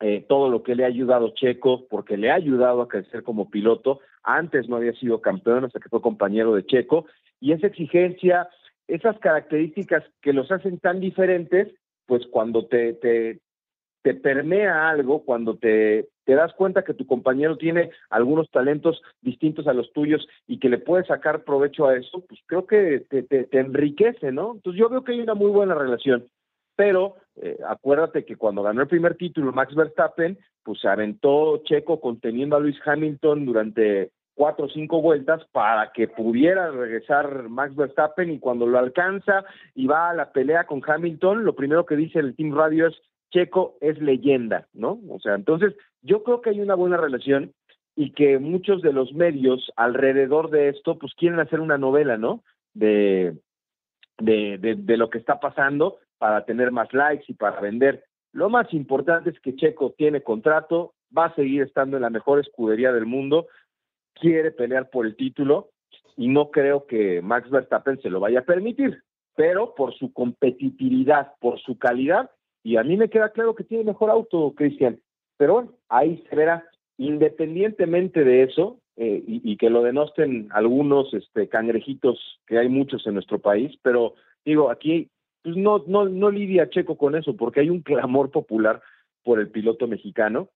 [0.00, 3.50] eh, todo lo que le ha ayudado Checo, porque le ha ayudado a crecer como
[3.50, 4.00] piloto.
[4.24, 7.06] Antes no había sido campeón hasta que fue compañero de Checo.
[7.38, 8.48] Y esa exigencia,
[8.94, 11.68] esas características que los hacen tan diferentes,
[12.06, 13.40] pues cuando te, te,
[14.02, 19.66] te permea algo, cuando te, te das cuenta que tu compañero tiene algunos talentos distintos
[19.66, 23.22] a los tuyos y que le puedes sacar provecho a eso, pues creo que te,
[23.22, 24.52] te, te enriquece, ¿no?
[24.54, 26.26] Entonces yo veo que hay una muy buena relación,
[26.76, 31.98] pero eh, acuérdate que cuando ganó el primer título Max Verstappen, pues se aventó Checo
[31.98, 38.30] conteniendo a Luis Hamilton durante cuatro o cinco vueltas para que pudiera regresar Max Verstappen
[38.30, 42.18] y cuando lo alcanza y va a la pelea con Hamilton, lo primero que dice
[42.18, 42.94] el Team Radio es
[43.30, 45.00] Checo es leyenda, ¿no?
[45.08, 47.52] O sea, entonces yo creo que hay una buena relación
[47.96, 52.42] y que muchos de los medios alrededor de esto pues quieren hacer una novela, ¿no?
[52.74, 53.36] De,
[54.18, 58.04] de, de, lo que está pasando para tener más likes y para vender.
[58.32, 62.40] Lo más importante es que Checo tiene contrato, va a seguir estando en la mejor
[62.40, 63.46] escudería del mundo
[64.14, 65.70] quiere pelear por el título
[66.16, 69.02] y no creo que Max Verstappen se lo vaya a permitir,
[69.34, 72.30] pero por su competitividad, por su calidad,
[72.62, 75.00] y a mí me queda claro que tiene mejor auto, Cristian,
[75.36, 81.48] pero bueno, ahí se verá, independientemente de eso, eh, y, que lo denosten algunos este,
[81.48, 85.08] cangrejitos, que hay muchos en nuestro país, pero digo, aquí
[85.42, 88.82] pues no, no, no lidia Checo con eso, porque hay un clamor popular
[89.24, 90.50] por el piloto mexicano,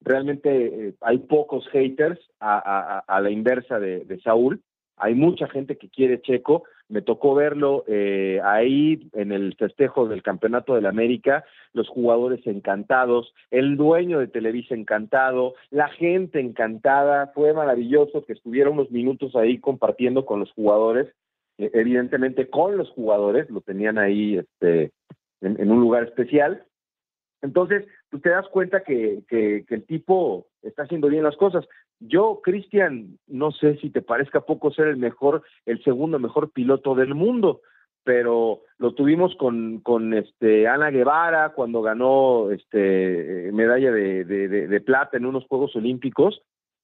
[0.00, 4.62] realmente eh, hay pocos haters a, la inversa de, Saúl.
[4.96, 6.64] Hay mucha gente que quiere Checo.
[6.88, 12.44] Me tocó verlo eh, ahí en el festejo del Campeonato de la América, los jugadores
[12.46, 17.30] encantados, el dueño de Televisa encantado, la gente encantada.
[17.34, 21.06] Fue maravilloso que estuviera unos minutos ahí compartiendo con los jugadores,
[21.58, 24.90] eh, evidentemente con los jugadores, lo tenían ahí este,
[25.40, 26.64] en un lugar especial
[27.42, 31.66] entonces, tú te das cuenta que, que, el tipo está haciendo bien las cosas.
[31.98, 36.94] Yo, Cristian, no sé si te parezca poco ser el mejor, el segundo mejor piloto
[36.94, 37.62] del mundo,
[38.04, 45.16] pero lo tuvimos con, con este Ana Guevara cuando ganó este medalla de, de, plata
[45.16, 46.42] en unos Juegos Olímpicos.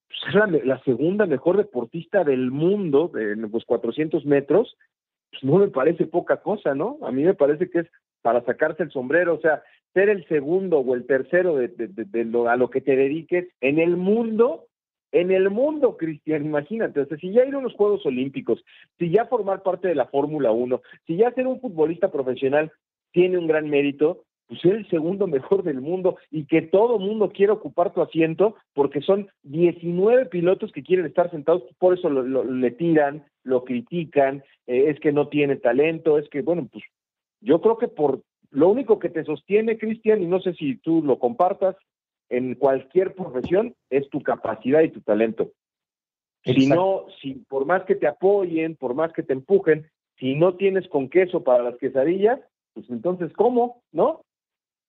[0.09, 4.77] Pues es la, la, segunda mejor deportista del mundo en los 400 metros.
[5.31, 6.99] Pues no me parece poca cosa, ¿no?
[7.03, 7.87] A mí me parece que es
[8.23, 9.35] para sacarse el sombrero.
[9.35, 9.63] O sea,
[9.97, 13.97] ser el segundo o el tercero de, lo, a lo que te dediques en el
[13.97, 14.67] mundo,
[15.11, 18.63] en el mundo, Cristian, imagínate, o sea, si ya ir a unos Juegos Olímpicos,
[18.99, 22.71] si ya formar parte de la Fórmula 1, si ya ser un futbolista profesional
[23.11, 27.31] tiene un gran mérito, pues ser el segundo mejor del mundo y que todo mundo
[27.31, 32.45] quiera ocupar tu asiento porque son 19 pilotos que quieren estar sentados, por eso lo,
[32.45, 36.85] le tiran, lo critican, eh, es que no tiene talento, es que, bueno, pues
[37.41, 41.03] yo creo que por lo único que te sostiene, Cristian, y no sé si tú
[41.03, 41.77] lo compartas,
[42.29, 45.53] en cualquier profesión es tu capacidad y tu talento.
[46.45, 50.55] Si no, si por más que te apoyen, por más que te empujen, si no
[50.55, 52.39] tienes con queso para las quesadillas,
[52.73, 53.83] pues entonces, ¿cómo?
[53.93, 54.23] ¿No?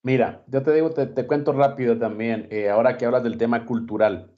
[0.04, 4.32] Mira, yo te digo, te, cuento rápido también, eh, ahora que hablas del tema cultural.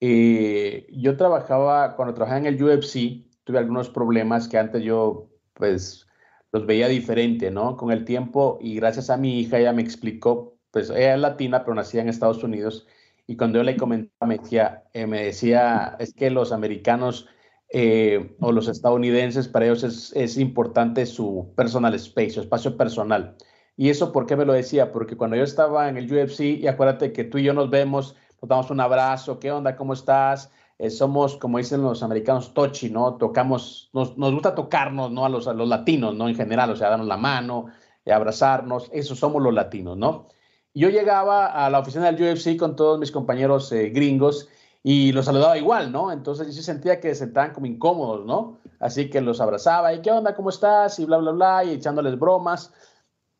[0.00, 6.07] Eh, yo trabajaba, cuando trabajaba en el UFC, tuve algunos problemas que antes yo, pues,
[6.52, 7.76] los veía diferente, ¿no?
[7.76, 11.64] Con el tiempo y gracias a mi hija, ella me explicó, pues, ella es latina,
[11.64, 12.86] pero nacida en Estados Unidos,
[13.26, 17.28] y cuando yo le comentaba, me decía, eh, me decía es que los americanos
[17.70, 23.36] eh, o los estadounidenses, para ellos es, es, importante su personal space, su espacio personal.
[23.76, 24.92] Y eso, ¿por qué me lo decía?
[24.92, 28.16] Porque cuando yo estaba en el UFC, y acuérdate que tú y yo nos vemos,
[28.40, 29.76] nos damos un abrazo, ¿qué onda?
[29.76, 30.50] ¿Cómo estás?
[30.78, 33.14] Eh, somos, como dicen los americanos, tochi, ¿no?
[33.16, 35.24] Tocamos, nos, nos gusta tocarnos, ¿no?
[35.24, 36.28] A los, a los, latinos, ¿no?
[36.28, 37.66] En general, o sea, darnos la mano,
[38.12, 40.28] abrazarnos, eso somos los latinos, ¿no?
[40.74, 44.48] Yo llegaba a la oficina del UFC con todos mis compañeros eh, gringos
[44.82, 46.12] y los saludaba igual, ¿no?
[46.12, 48.58] Entonces yo sí sentía que se sentaban como incómodos, ¿no?
[48.78, 50.34] Así que los abrazaba y ¿qué onda?
[50.36, 50.98] ¿Cómo estás?
[51.00, 52.72] Y bla, bla, bla, y echándoles bromas.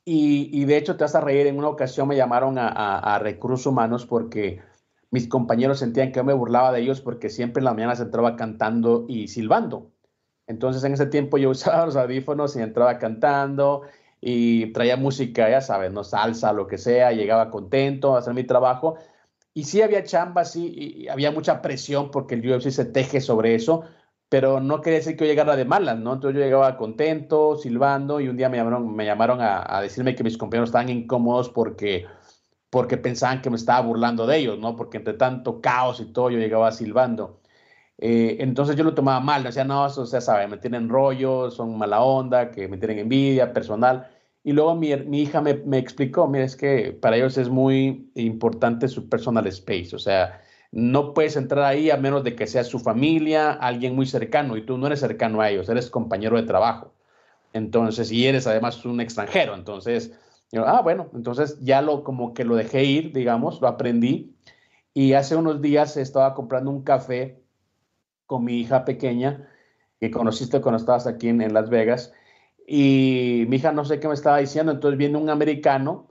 [0.04, 3.14] Y, y de hecho te vas a reír, en una ocasión me llamaron a, a,
[3.14, 4.60] a recursos humanos porque
[5.10, 8.02] mis compañeros sentían que yo me burlaba de ellos porque siempre en la mañana se
[8.02, 9.90] entraba cantando y silbando.
[10.46, 13.82] Entonces en ese tiempo yo usaba los audífonos y entraba cantando
[14.20, 18.44] y traía música, ya sabes, no salsa, lo que sea, llegaba contento a hacer mi
[18.44, 18.96] trabajo.
[19.54, 23.54] Y sí había chamba, sí, y había mucha presión porque el UFC se teje sobre
[23.54, 23.84] eso,
[24.28, 26.14] pero no quería decir que yo llegara de malas, ¿no?
[26.14, 30.22] Entonces yo llegaba contento, silbando, y un día me llamaron, me llamaron a decirme que
[30.24, 32.06] mis compañeros estaban incómodos porque,
[32.70, 34.76] porque pensaban que me estaba burlando de ellos, ¿no?
[34.76, 37.40] Porque entre tanto caos y todo, yo llegaba silbando.
[37.98, 41.76] Eh, entonces yo lo tomaba mal, decía, no, eso se sabe, me tienen rollo, son
[41.78, 44.08] mala onda, que me tienen envidia personal.
[44.44, 48.10] Y luego mi, mi hija me, me, explicó, mira, es que para ellos es muy
[48.14, 52.64] importante su personal space, o sea, no puedes entrar ahí a menos de que sea
[52.64, 56.44] su familia, alguien muy cercano, y tú no eres cercano a ellos, eres compañero de
[56.44, 56.94] trabajo.
[57.52, 60.12] Entonces, y eres además un extranjero, entonces,
[60.56, 64.34] ah, bueno, entonces ya lo como que lo dejé ir, digamos, lo aprendí.
[64.94, 67.42] Y hace unos días estaba comprando un café
[68.26, 69.48] con mi hija pequeña,
[70.00, 72.12] que conociste cuando estabas aquí en, Las Vegas,
[72.66, 76.08] y mi hija no sé qué me estaba diciendo, entonces viene un americano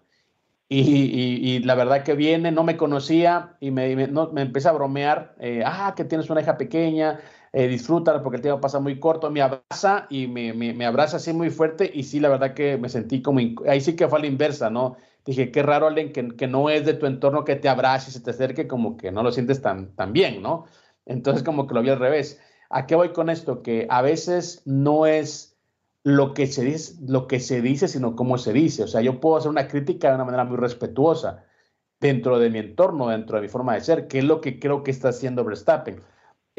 [0.69, 4.73] y, y, la verdad que viene, no me conocía y me, me, no, empieza a
[4.73, 7.19] bromear, eh, ah, que tienes una hija pequeña,
[7.53, 7.77] eh,
[8.23, 11.49] porque el tiempo pasa muy corto, me abraza y me, me, me, abraza así muy
[11.49, 14.27] fuerte y sí, la verdad que me sentí como, ahí sí que fue a la
[14.27, 14.97] inversa, ¿no?
[15.25, 18.13] Dije, qué raro alguien que, que no es de tu entorno que te abrace y
[18.13, 20.65] se te acerque, como que no lo sientes tan, tan bien, ¿no?
[21.05, 22.39] Entonces como que lo vi al revés.
[22.69, 23.61] ¿A qué voy con esto?
[23.61, 25.57] Que a veces no es
[26.03, 28.83] lo que se dice, lo que se dice, sino cómo se dice.
[28.83, 31.43] O sea, yo puedo hacer una crítica de una manera muy respetuosa
[31.99, 34.83] dentro de mi entorno, dentro de mi forma de ser, que es lo que creo
[34.83, 36.01] que está haciendo Verstappen.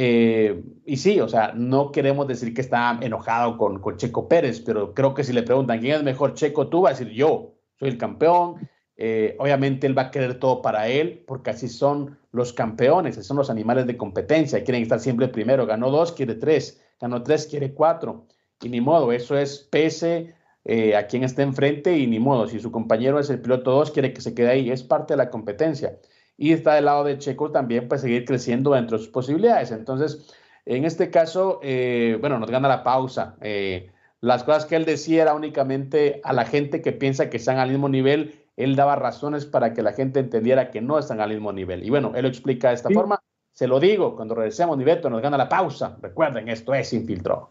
[0.01, 4.61] Eh, y sí, o sea, no queremos decir que está enojado con, con Checo Pérez,
[4.61, 7.57] pero creo que si le preguntan quién es mejor Checo, tú vas a decir yo,
[7.81, 12.17] soy el campeón, eh, obviamente él va a querer todo para él, porque así son
[12.31, 16.81] los campeones, son los animales de competencia, quieren estar siempre primero, ganó dos, quiere tres,
[17.01, 18.29] ganó tres, quiere cuatro,
[18.63, 20.33] y ni modo, eso es pese
[20.65, 23.91] eh, a quien esté enfrente y ni modo, si su compañero es el piloto dos,
[23.91, 25.99] quiere que se quede ahí, es parte de la competencia.
[26.39, 29.71] Y está del lado de Checo también, pues seguir creciendo dentro de sus posibilidades.
[29.73, 30.33] Entonces,
[30.65, 33.37] en este caso, eh, bueno, nos gana la pausa.
[33.43, 33.91] Eh,
[34.23, 37.71] las cosas que él decía era únicamente a la gente que piensa que están al
[37.71, 41.53] mismo nivel él daba razones para que la gente entendiera que no están al mismo
[41.53, 41.85] nivel.
[41.85, 42.95] Y bueno, él lo explica de esta sí.
[42.95, 43.23] forma.
[43.53, 45.97] Se lo digo, cuando regresemos, Niveto nos gana la pausa.
[46.03, 47.51] Recuerden, esto es Infiltró.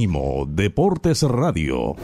[0.00, 1.94] Unánimo Deportes Radio.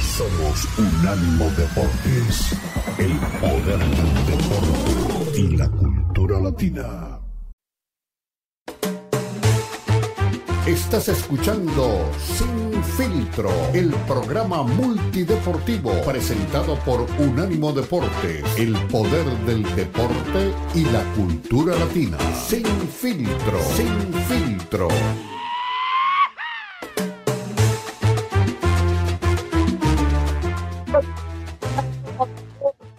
[0.00, 2.58] Somos Unánimo Deportes,
[2.96, 7.23] el poder del deporte y la cultura latina.
[10.66, 20.54] Estás escuchando Sin Filtro, el programa multideportivo presentado por Unánimo Deportes, el poder del deporte
[20.74, 22.16] y la cultura latina.
[22.32, 24.88] Sin Filtro, Sin Filtro.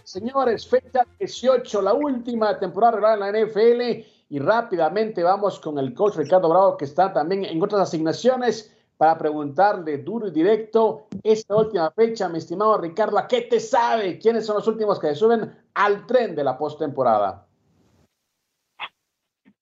[0.03, 4.14] Señores, fecha 18, la última temporada regular en la NFL.
[4.29, 8.71] Y rápidamente vamos con el coach Ricardo Bravo, que está también en otras asignaciones.
[8.97, 14.17] para preguntarle duro y directo esta última fecha, mi estimado Ricardo, ¿a qué te sabe?
[14.17, 17.45] ¿Quiénes son los últimos que suben al tren de la postemporada?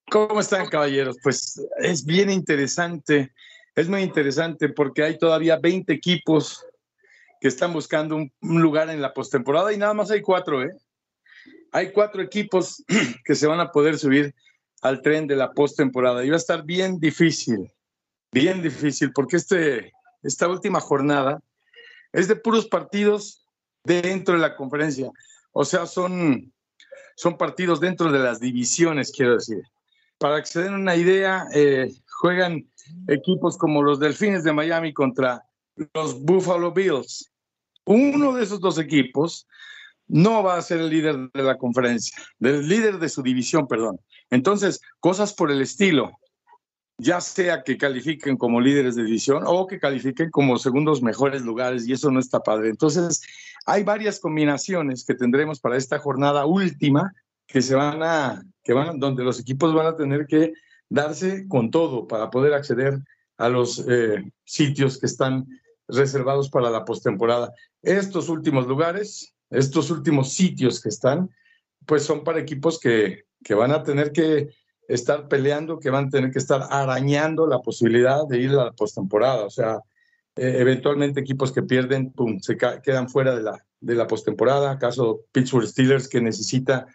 [0.08, 1.16] ¿Cómo están, caballeros?
[1.20, 3.32] Pues es bien interesante,
[3.74, 6.64] es muy interesante porque hay todavía 20 equipos
[7.40, 10.70] que están buscando un, lugar en la postemporada y nada más hay cuatro, ¿eh?
[11.72, 12.84] Hay cuatro equipos
[13.24, 14.34] que se van a poder subir
[14.84, 17.74] al tren de la postemporada va a estar bien difícil
[18.34, 21.40] bien difícil, porque este, esta última jornada
[22.12, 23.46] es de puros partidos
[23.84, 25.10] dentro de la conferencia.
[25.52, 26.52] O sea, son,
[27.16, 29.62] son partidos dentro de las divisiones, quiero decir.
[30.18, 32.68] Para que se den una idea, eh, juegan
[33.06, 35.44] equipos como los Delfines de Miami contra
[35.94, 37.30] los Buffalo Bills.
[37.84, 39.46] Uno de esos dos equipos
[40.06, 44.00] no va a ser el líder de la conferencia, del líder de su división, perdón.
[44.30, 46.18] Entonces, cosas por el estilo
[46.98, 51.86] ya sea que califiquen como líderes de división o que califiquen como segundos mejores lugares,
[51.86, 52.68] y eso no está padre.
[52.70, 53.20] Entonces,
[53.66, 57.12] hay varias combinaciones que tendremos para esta jornada última
[57.46, 60.52] que se van a, que van, donde los equipos van a tener que
[60.88, 63.00] darse con todo para poder acceder
[63.36, 65.46] a los eh, sitios que están
[65.88, 67.52] reservados para la postemporada.
[67.82, 71.30] Estos últimos lugares, estos últimos sitios que están,
[71.86, 74.48] pues son para equipos que, que van a tener que
[74.88, 78.72] estar peleando, que van a tener que estar arañando la posibilidad de ir a la
[78.72, 79.44] postemporada.
[79.44, 79.80] O sea,
[80.36, 84.78] eh, eventualmente equipos que pierden, pum, se quedan fuera de la, de la postemporada.
[84.78, 86.86] Caso Pittsburgh Steelers, que necesita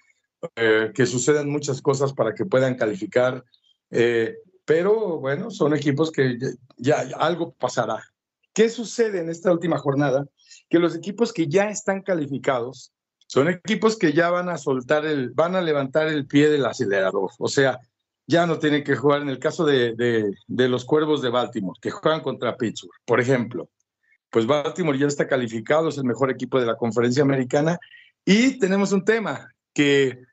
[0.55, 3.43] eh, que sucedan muchas cosas para que puedan calificar.
[3.91, 4.35] Eh,
[4.65, 6.37] pero bueno, son equipos que
[6.77, 8.03] ya, ya algo pasará.
[8.53, 10.27] ¿Qué sucede en esta última jornada?
[10.69, 12.93] Que los equipos que ya están calificados
[13.27, 17.29] son equipos que ya van a soltar el, van a levantar el pie del acelerador.
[17.37, 17.79] O sea,
[18.25, 19.93] ya no tienen que jugar en el caso de,
[20.47, 23.69] de, los Cuervos de Baltimore, que juegan contra Pittsburgh, por ejemplo.
[24.29, 27.79] Pues Baltimore ya está calificado, es el mejor equipo de la conferencia americana.
[28.25, 30.23] Y tenemos un tema que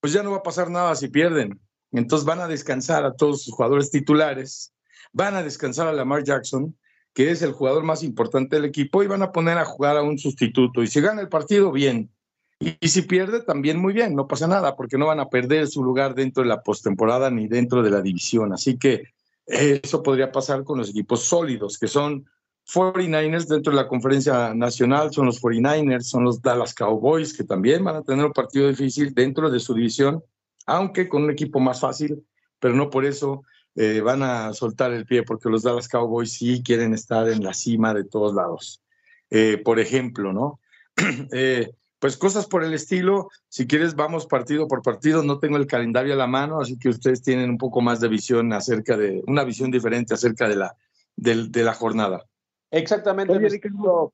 [0.00, 1.60] pues ya no va a pasar nada si pierden.
[1.90, 4.72] Entonces van a descansar a todos sus jugadores titulares,
[5.12, 6.76] van a descansar a Lamar Jackson,
[7.14, 10.02] que es el jugador más importante del equipo, y van a poner a jugar a
[10.02, 10.82] un sustituto.
[10.82, 12.10] Y si gana el partido, bien.
[12.58, 15.82] Y, si pierde, también muy bien, no pasa nada, porque no van a perder su
[15.82, 18.52] lugar dentro de la postemporada ni dentro de la división.
[18.52, 19.08] Así que
[19.46, 22.24] eso podría pasar con los equipos sólidos, que son
[22.72, 27.82] 49ers dentro de la conferencia nacional, son los 49ers, son los Dallas Cowboys, que también
[27.82, 30.22] van a tener un partido difícil dentro de su división,
[30.66, 32.24] aunque con un equipo más fácil,
[32.60, 33.42] pero no por eso
[33.74, 37.54] eh, van a soltar el pie, porque los Dallas Cowboys sí quieren estar en la
[37.54, 38.82] cima de todos lados.
[39.30, 40.60] Eh, por ejemplo, ¿no?
[41.32, 43.30] eh, pues cosas por el estilo.
[43.48, 45.22] Si quieres, vamos partido por partido.
[45.22, 48.08] No tengo el calendario a la mano, así que ustedes tienen un poco más de
[48.08, 50.76] visión acerca de, una visión diferente acerca de la,
[51.16, 52.26] de, la jornada.
[52.72, 53.60] Exactamente,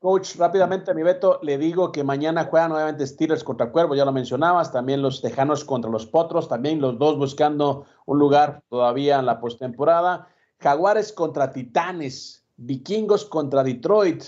[0.00, 0.36] coach.
[0.36, 4.72] Rápidamente, mi Beto, le digo que mañana juegan nuevamente Steelers contra Cuervo, ya lo mencionabas,
[4.72, 9.38] también los Tejanos contra los Potros, también los dos buscando un lugar todavía en la
[9.38, 10.26] postemporada.
[10.58, 14.24] Jaguares contra Titanes, Vikingos contra Detroit,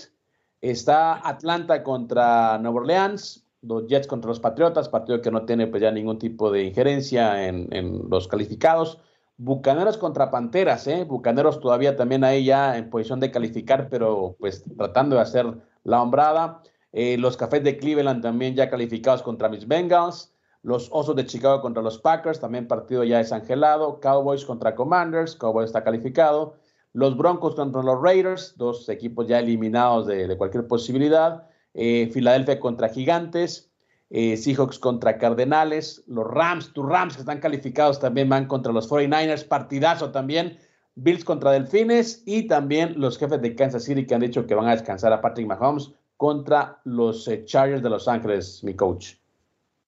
[0.61, 5.81] está Atlanta contra Nueva Orleans, los Jets contra los Patriotas, partido que no tiene pues
[5.81, 8.99] ya ningún tipo de injerencia en, los calificados.
[9.37, 11.03] Bucaneros contra Panteras, ¿eh?
[11.03, 15.47] Bucaneros todavía también ahí ya en posición de calificar, pero pues tratando de hacer
[15.83, 16.61] la hombrada.
[16.91, 20.33] Eh, los Cafés de Cleveland también ya calificados contra mis Bengals.
[20.63, 23.99] Los Osos de Chicago contra los Packers, también partido ya desangelado.
[23.99, 26.55] Cowboys contra Commanders, Cowboys está calificado.
[26.93, 31.47] Los Broncos contra los Raiders, dos equipos ya eliminados de cualquier posibilidad.
[31.73, 33.70] Eh, Filadelfia contra Gigantes,
[34.13, 38.89] eh, Seahawks contra Cardenales, los Rams, tus Rams que están calificados también van contra los
[38.89, 40.59] 49ers, partidazo también,
[40.95, 44.67] Bills contra Delfines y también los jefes de Kansas City que han dicho que van
[44.67, 49.13] a descansar a Patrick Mahomes contra los eh, Chargers de Los Ángeles, mi coach.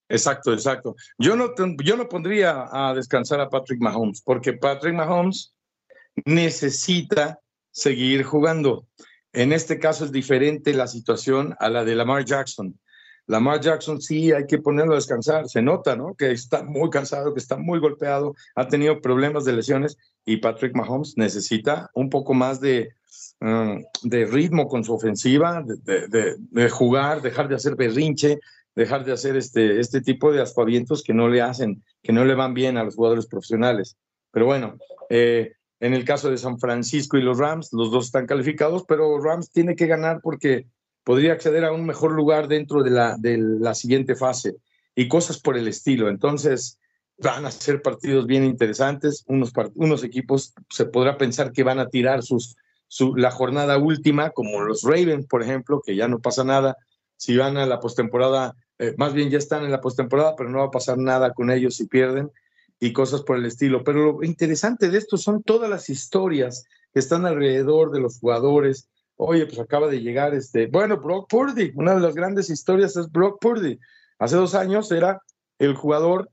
[0.08, 0.96] Exacto, exacto.
[1.18, 1.54] Yo no,
[1.84, 5.54] yo no pondría a descansar a Patrick Mahomes porque Patrick Mahomes
[6.24, 7.40] necesita
[7.72, 8.88] seguir jugando.
[9.34, 12.80] En este caso es diferente la situación a la de Lamar Jackson.
[13.28, 16.16] Lamar Jackson sí hay que ponerlo a descansar, se nota, ¿no?
[16.16, 20.76] Que está muy cansado, que está muy golpeado, ha tenido problemas de lesiones y Patrick
[20.76, 22.90] Mahomes necesita un poco más de,
[23.40, 28.40] mm, de ritmo con su ofensiva, de, jugar, dejar de hacer berrinche,
[28.76, 32.36] dejar de hacer este, este tipo de aspavientos que no le hacen, que no le
[32.36, 33.98] van bien a los jugadores profesionales.
[34.32, 34.78] Pero bueno,
[35.10, 39.20] eh, en el caso de San Francisco y los Rams, los dos están calificados, pero
[39.22, 40.66] Rams tiene que ganar porque
[41.04, 44.56] podría acceder a un mejor lugar dentro de la, de la siguiente fase
[44.96, 46.10] y cosas por el estilo.
[46.10, 46.80] Entonces,
[47.18, 49.24] van a ser partidos bien interesantes.
[49.28, 52.56] Unos, unos equipos se podrá pensar que van a tirar sus,
[52.88, 56.78] su, la jornada última, como los Ravens, por ejemplo, que ya no pasa nada.
[57.18, 60.60] Si van a la postemporada, eh, más bien ya están en la postemporada, pero no
[60.60, 62.32] va a pasar nada con ellos si pierden
[62.80, 63.84] y cosas por el estilo.
[63.84, 68.90] Pero lo interesante de esto son todas las historias que están alrededor de los jugadores.
[69.16, 73.12] Oye, pues acaba de llegar este, bueno, Brock Purdy, una de las grandes historias es
[73.12, 73.80] Brock Purdy.
[74.20, 75.22] Hace dos años era
[75.60, 76.30] el jugador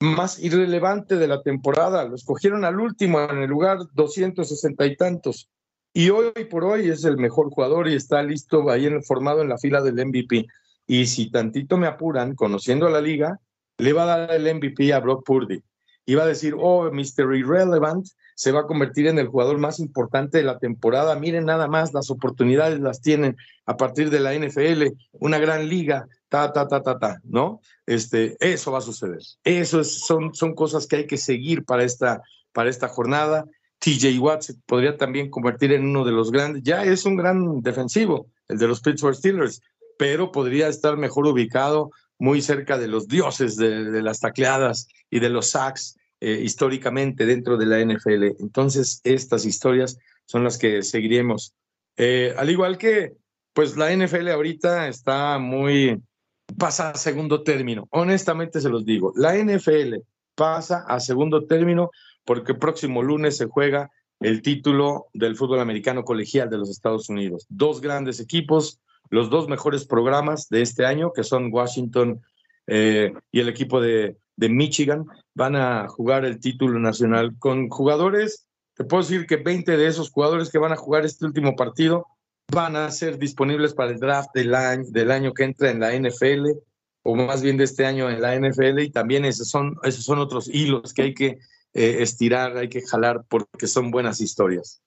[0.00, 2.04] más irrelevante de la temporada.
[2.04, 5.48] Lo escogieron al último en el lugar 260 y tantos.
[5.92, 9.48] Y hoy por hoy es el mejor jugador y está listo ahí en, formado en
[9.48, 10.46] la fila del MVP.
[10.86, 13.38] Y si tantito me apuran, conociendo a la liga,
[13.78, 15.62] le va a dar el MVP a Brock Purdy.
[16.06, 17.34] Y va a decir, oh, Mr.
[17.36, 18.06] Irrelevant
[18.40, 21.14] se va a convertir en el jugador más importante de la temporada.
[21.14, 23.36] Miren nada más, las oportunidades las tienen
[23.66, 27.60] a partir de la NFL, una gran liga, ta, ta, ta, ta, ta, ¿no?
[27.84, 29.20] Este, eso va a suceder.
[29.44, 32.22] Eso son, son cosas que hay que seguir para esta,
[32.54, 33.44] para esta jornada.
[33.78, 36.62] TJ Watt se podría también convertir en uno de los grandes.
[36.62, 39.60] Ya es un gran defensivo, el de los Pittsburgh Steelers,
[39.98, 45.28] pero podría estar mejor ubicado muy cerca de los dioses de, las tacleadas y de
[45.28, 48.36] los sacks eh, históricamente dentro de la NFL.
[48.40, 51.54] Entonces, estas historias son las que seguiremos.
[51.96, 53.14] Eh, al igual que,
[53.52, 56.00] pues la NFL ahorita está muy
[56.58, 57.88] pasa a segundo término.
[57.90, 59.96] Honestamente se los digo, la NFL
[60.34, 61.90] pasa a segundo término
[62.24, 63.90] porque próximo lunes se juega
[64.20, 67.46] el título del fútbol americano colegial de los Estados Unidos.
[67.48, 72.20] Dos grandes equipos, los dos mejores programas de este año, que son Washington
[72.66, 78.48] eh, y el equipo de, de Michigan, van a jugar el título nacional con jugadores,
[78.74, 82.06] te puedo decir que 20 de esos jugadores que van a jugar este último partido
[82.50, 85.92] van a ser disponibles para el draft del año, del año que entra en la
[85.92, 86.52] NFL,
[87.02, 90.18] o más bien de este año en la NFL, y también esos son, esos son
[90.18, 91.38] otros hilos que hay que
[91.74, 94.82] eh, estirar, hay que jalar, porque son buenas historias.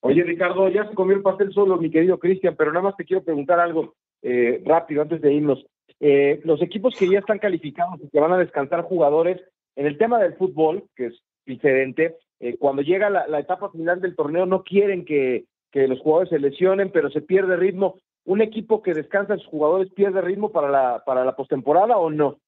[0.00, 3.04] Oye, Ricardo, ya se comió el pastel solo, mi querido Cristian, pero nada más te
[3.04, 5.66] quiero preguntar algo eh, rápido antes de irnos.
[6.00, 9.40] Eh, los equipos que ya están calificados y que van a descansar jugadores,
[9.76, 12.16] en el tema del fútbol, que es diferente,
[12.60, 16.38] cuando llega la, la, etapa final del torneo no quieren que que los jugadores se
[16.38, 18.00] lesionen, pero se pierde ritmo.
[18.24, 22.10] ¿Un equipo que descansa a sus jugadores pierde ritmo para la, para la postemporada o
[22.10, 22.38] no?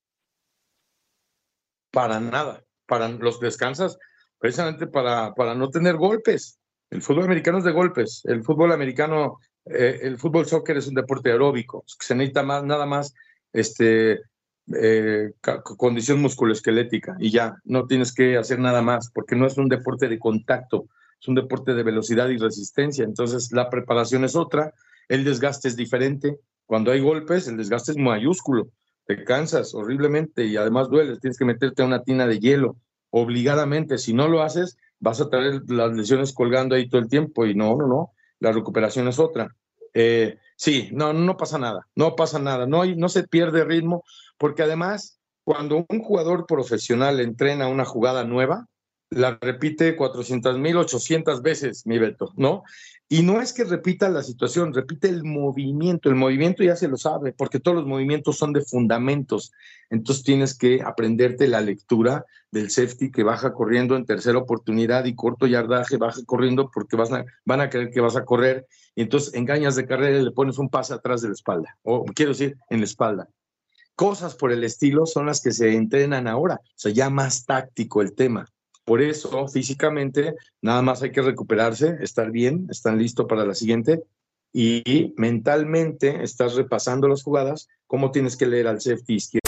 [1.91, 2.63] Para nada.
[2.87, 3.99] Para los descansas
[4.39, 6.59] precisamente para, para no tener golpes.
[6.91, 8.23] El fútbol americano es de golpes.
[8.25, 11.85] El fútbol americano, eh, el fútbol soccer es un deporte aeróbico.
[11.87, 13.15] Se necesita más, nada más
[13.53, 14.21] este,
[14.75, 15.33] eh,
[15.77, 20.09] condición musculoesquelética y ya, no tienes que hacer nada más porque no es un deporte
[20.09, 20.87] de contacto
[21.21, 24.73] es un deporte de velocidad y resistencia, entonces la preparación es otra,
[25.09, 26.39] el desgaste es diferente.
[26.65, 28.69] Cuando hay golpes, el desgaste es mayúsculo,
[29.07, 32.77] te cansas horriblemente y además dueles, tienes que meterte a una tina de hielo
[33.11, 33.99] obligadamente.
[33.99, 37.55] Si no lo haces, vas a traer las lesiones colgando ahí todo el tiempo y
[37.55, 39.55] no, no, no, la recuperación es otra.
[39.93, 44.05] Eh, sí, no, no pasa nada, no pasa nada, no, no se pierde ritmo,
[44.37, 48.67] porque además, cuando un jugador profesional entrena una jugada nueva,
[49.11, 52.63] la repite 400 mil, 800 veces, mi Beto, ¿no?
[53.09, 56.09] Y no es que repita la situación, repite el movimiento.
[56.09, 59.53] El movimiento ya se lo sabe, porque todos los movimientos son de fundamentos.
[59.91, 65.17] Entonces tienes que aprenderte la lectura del safety que baja corriendo en tercera oportunidad y
[65.17, 67.11] corto yardaje, baja corriendo porque vas
[67.45, 68.69] van a creer que vas a correr.
[68.95, 72.05] Y entonces engañas de carrera y le pones un pase atrás de la espalda, o
[72.05, 73.29] quiero decir, en la espalda.
[73.97, 78.03] Cosas por el estilo son las que se entrenan ahora, o sea, ya más táctico
[78.03, 78.47] el tema.
[78.91, 84.03] Por eso, físicamente, nada más hay que recuperarse, estar bien, estar listo para la siguiente.
[84.53, 89.39] Y mentalmente estás repasando las jugadas, cómo tienes que leer al safety.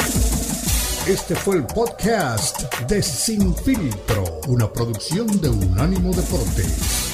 [1.08, 7.11] Este fue el podcast de Sin Filtro, una producción de Unánimo Deportes.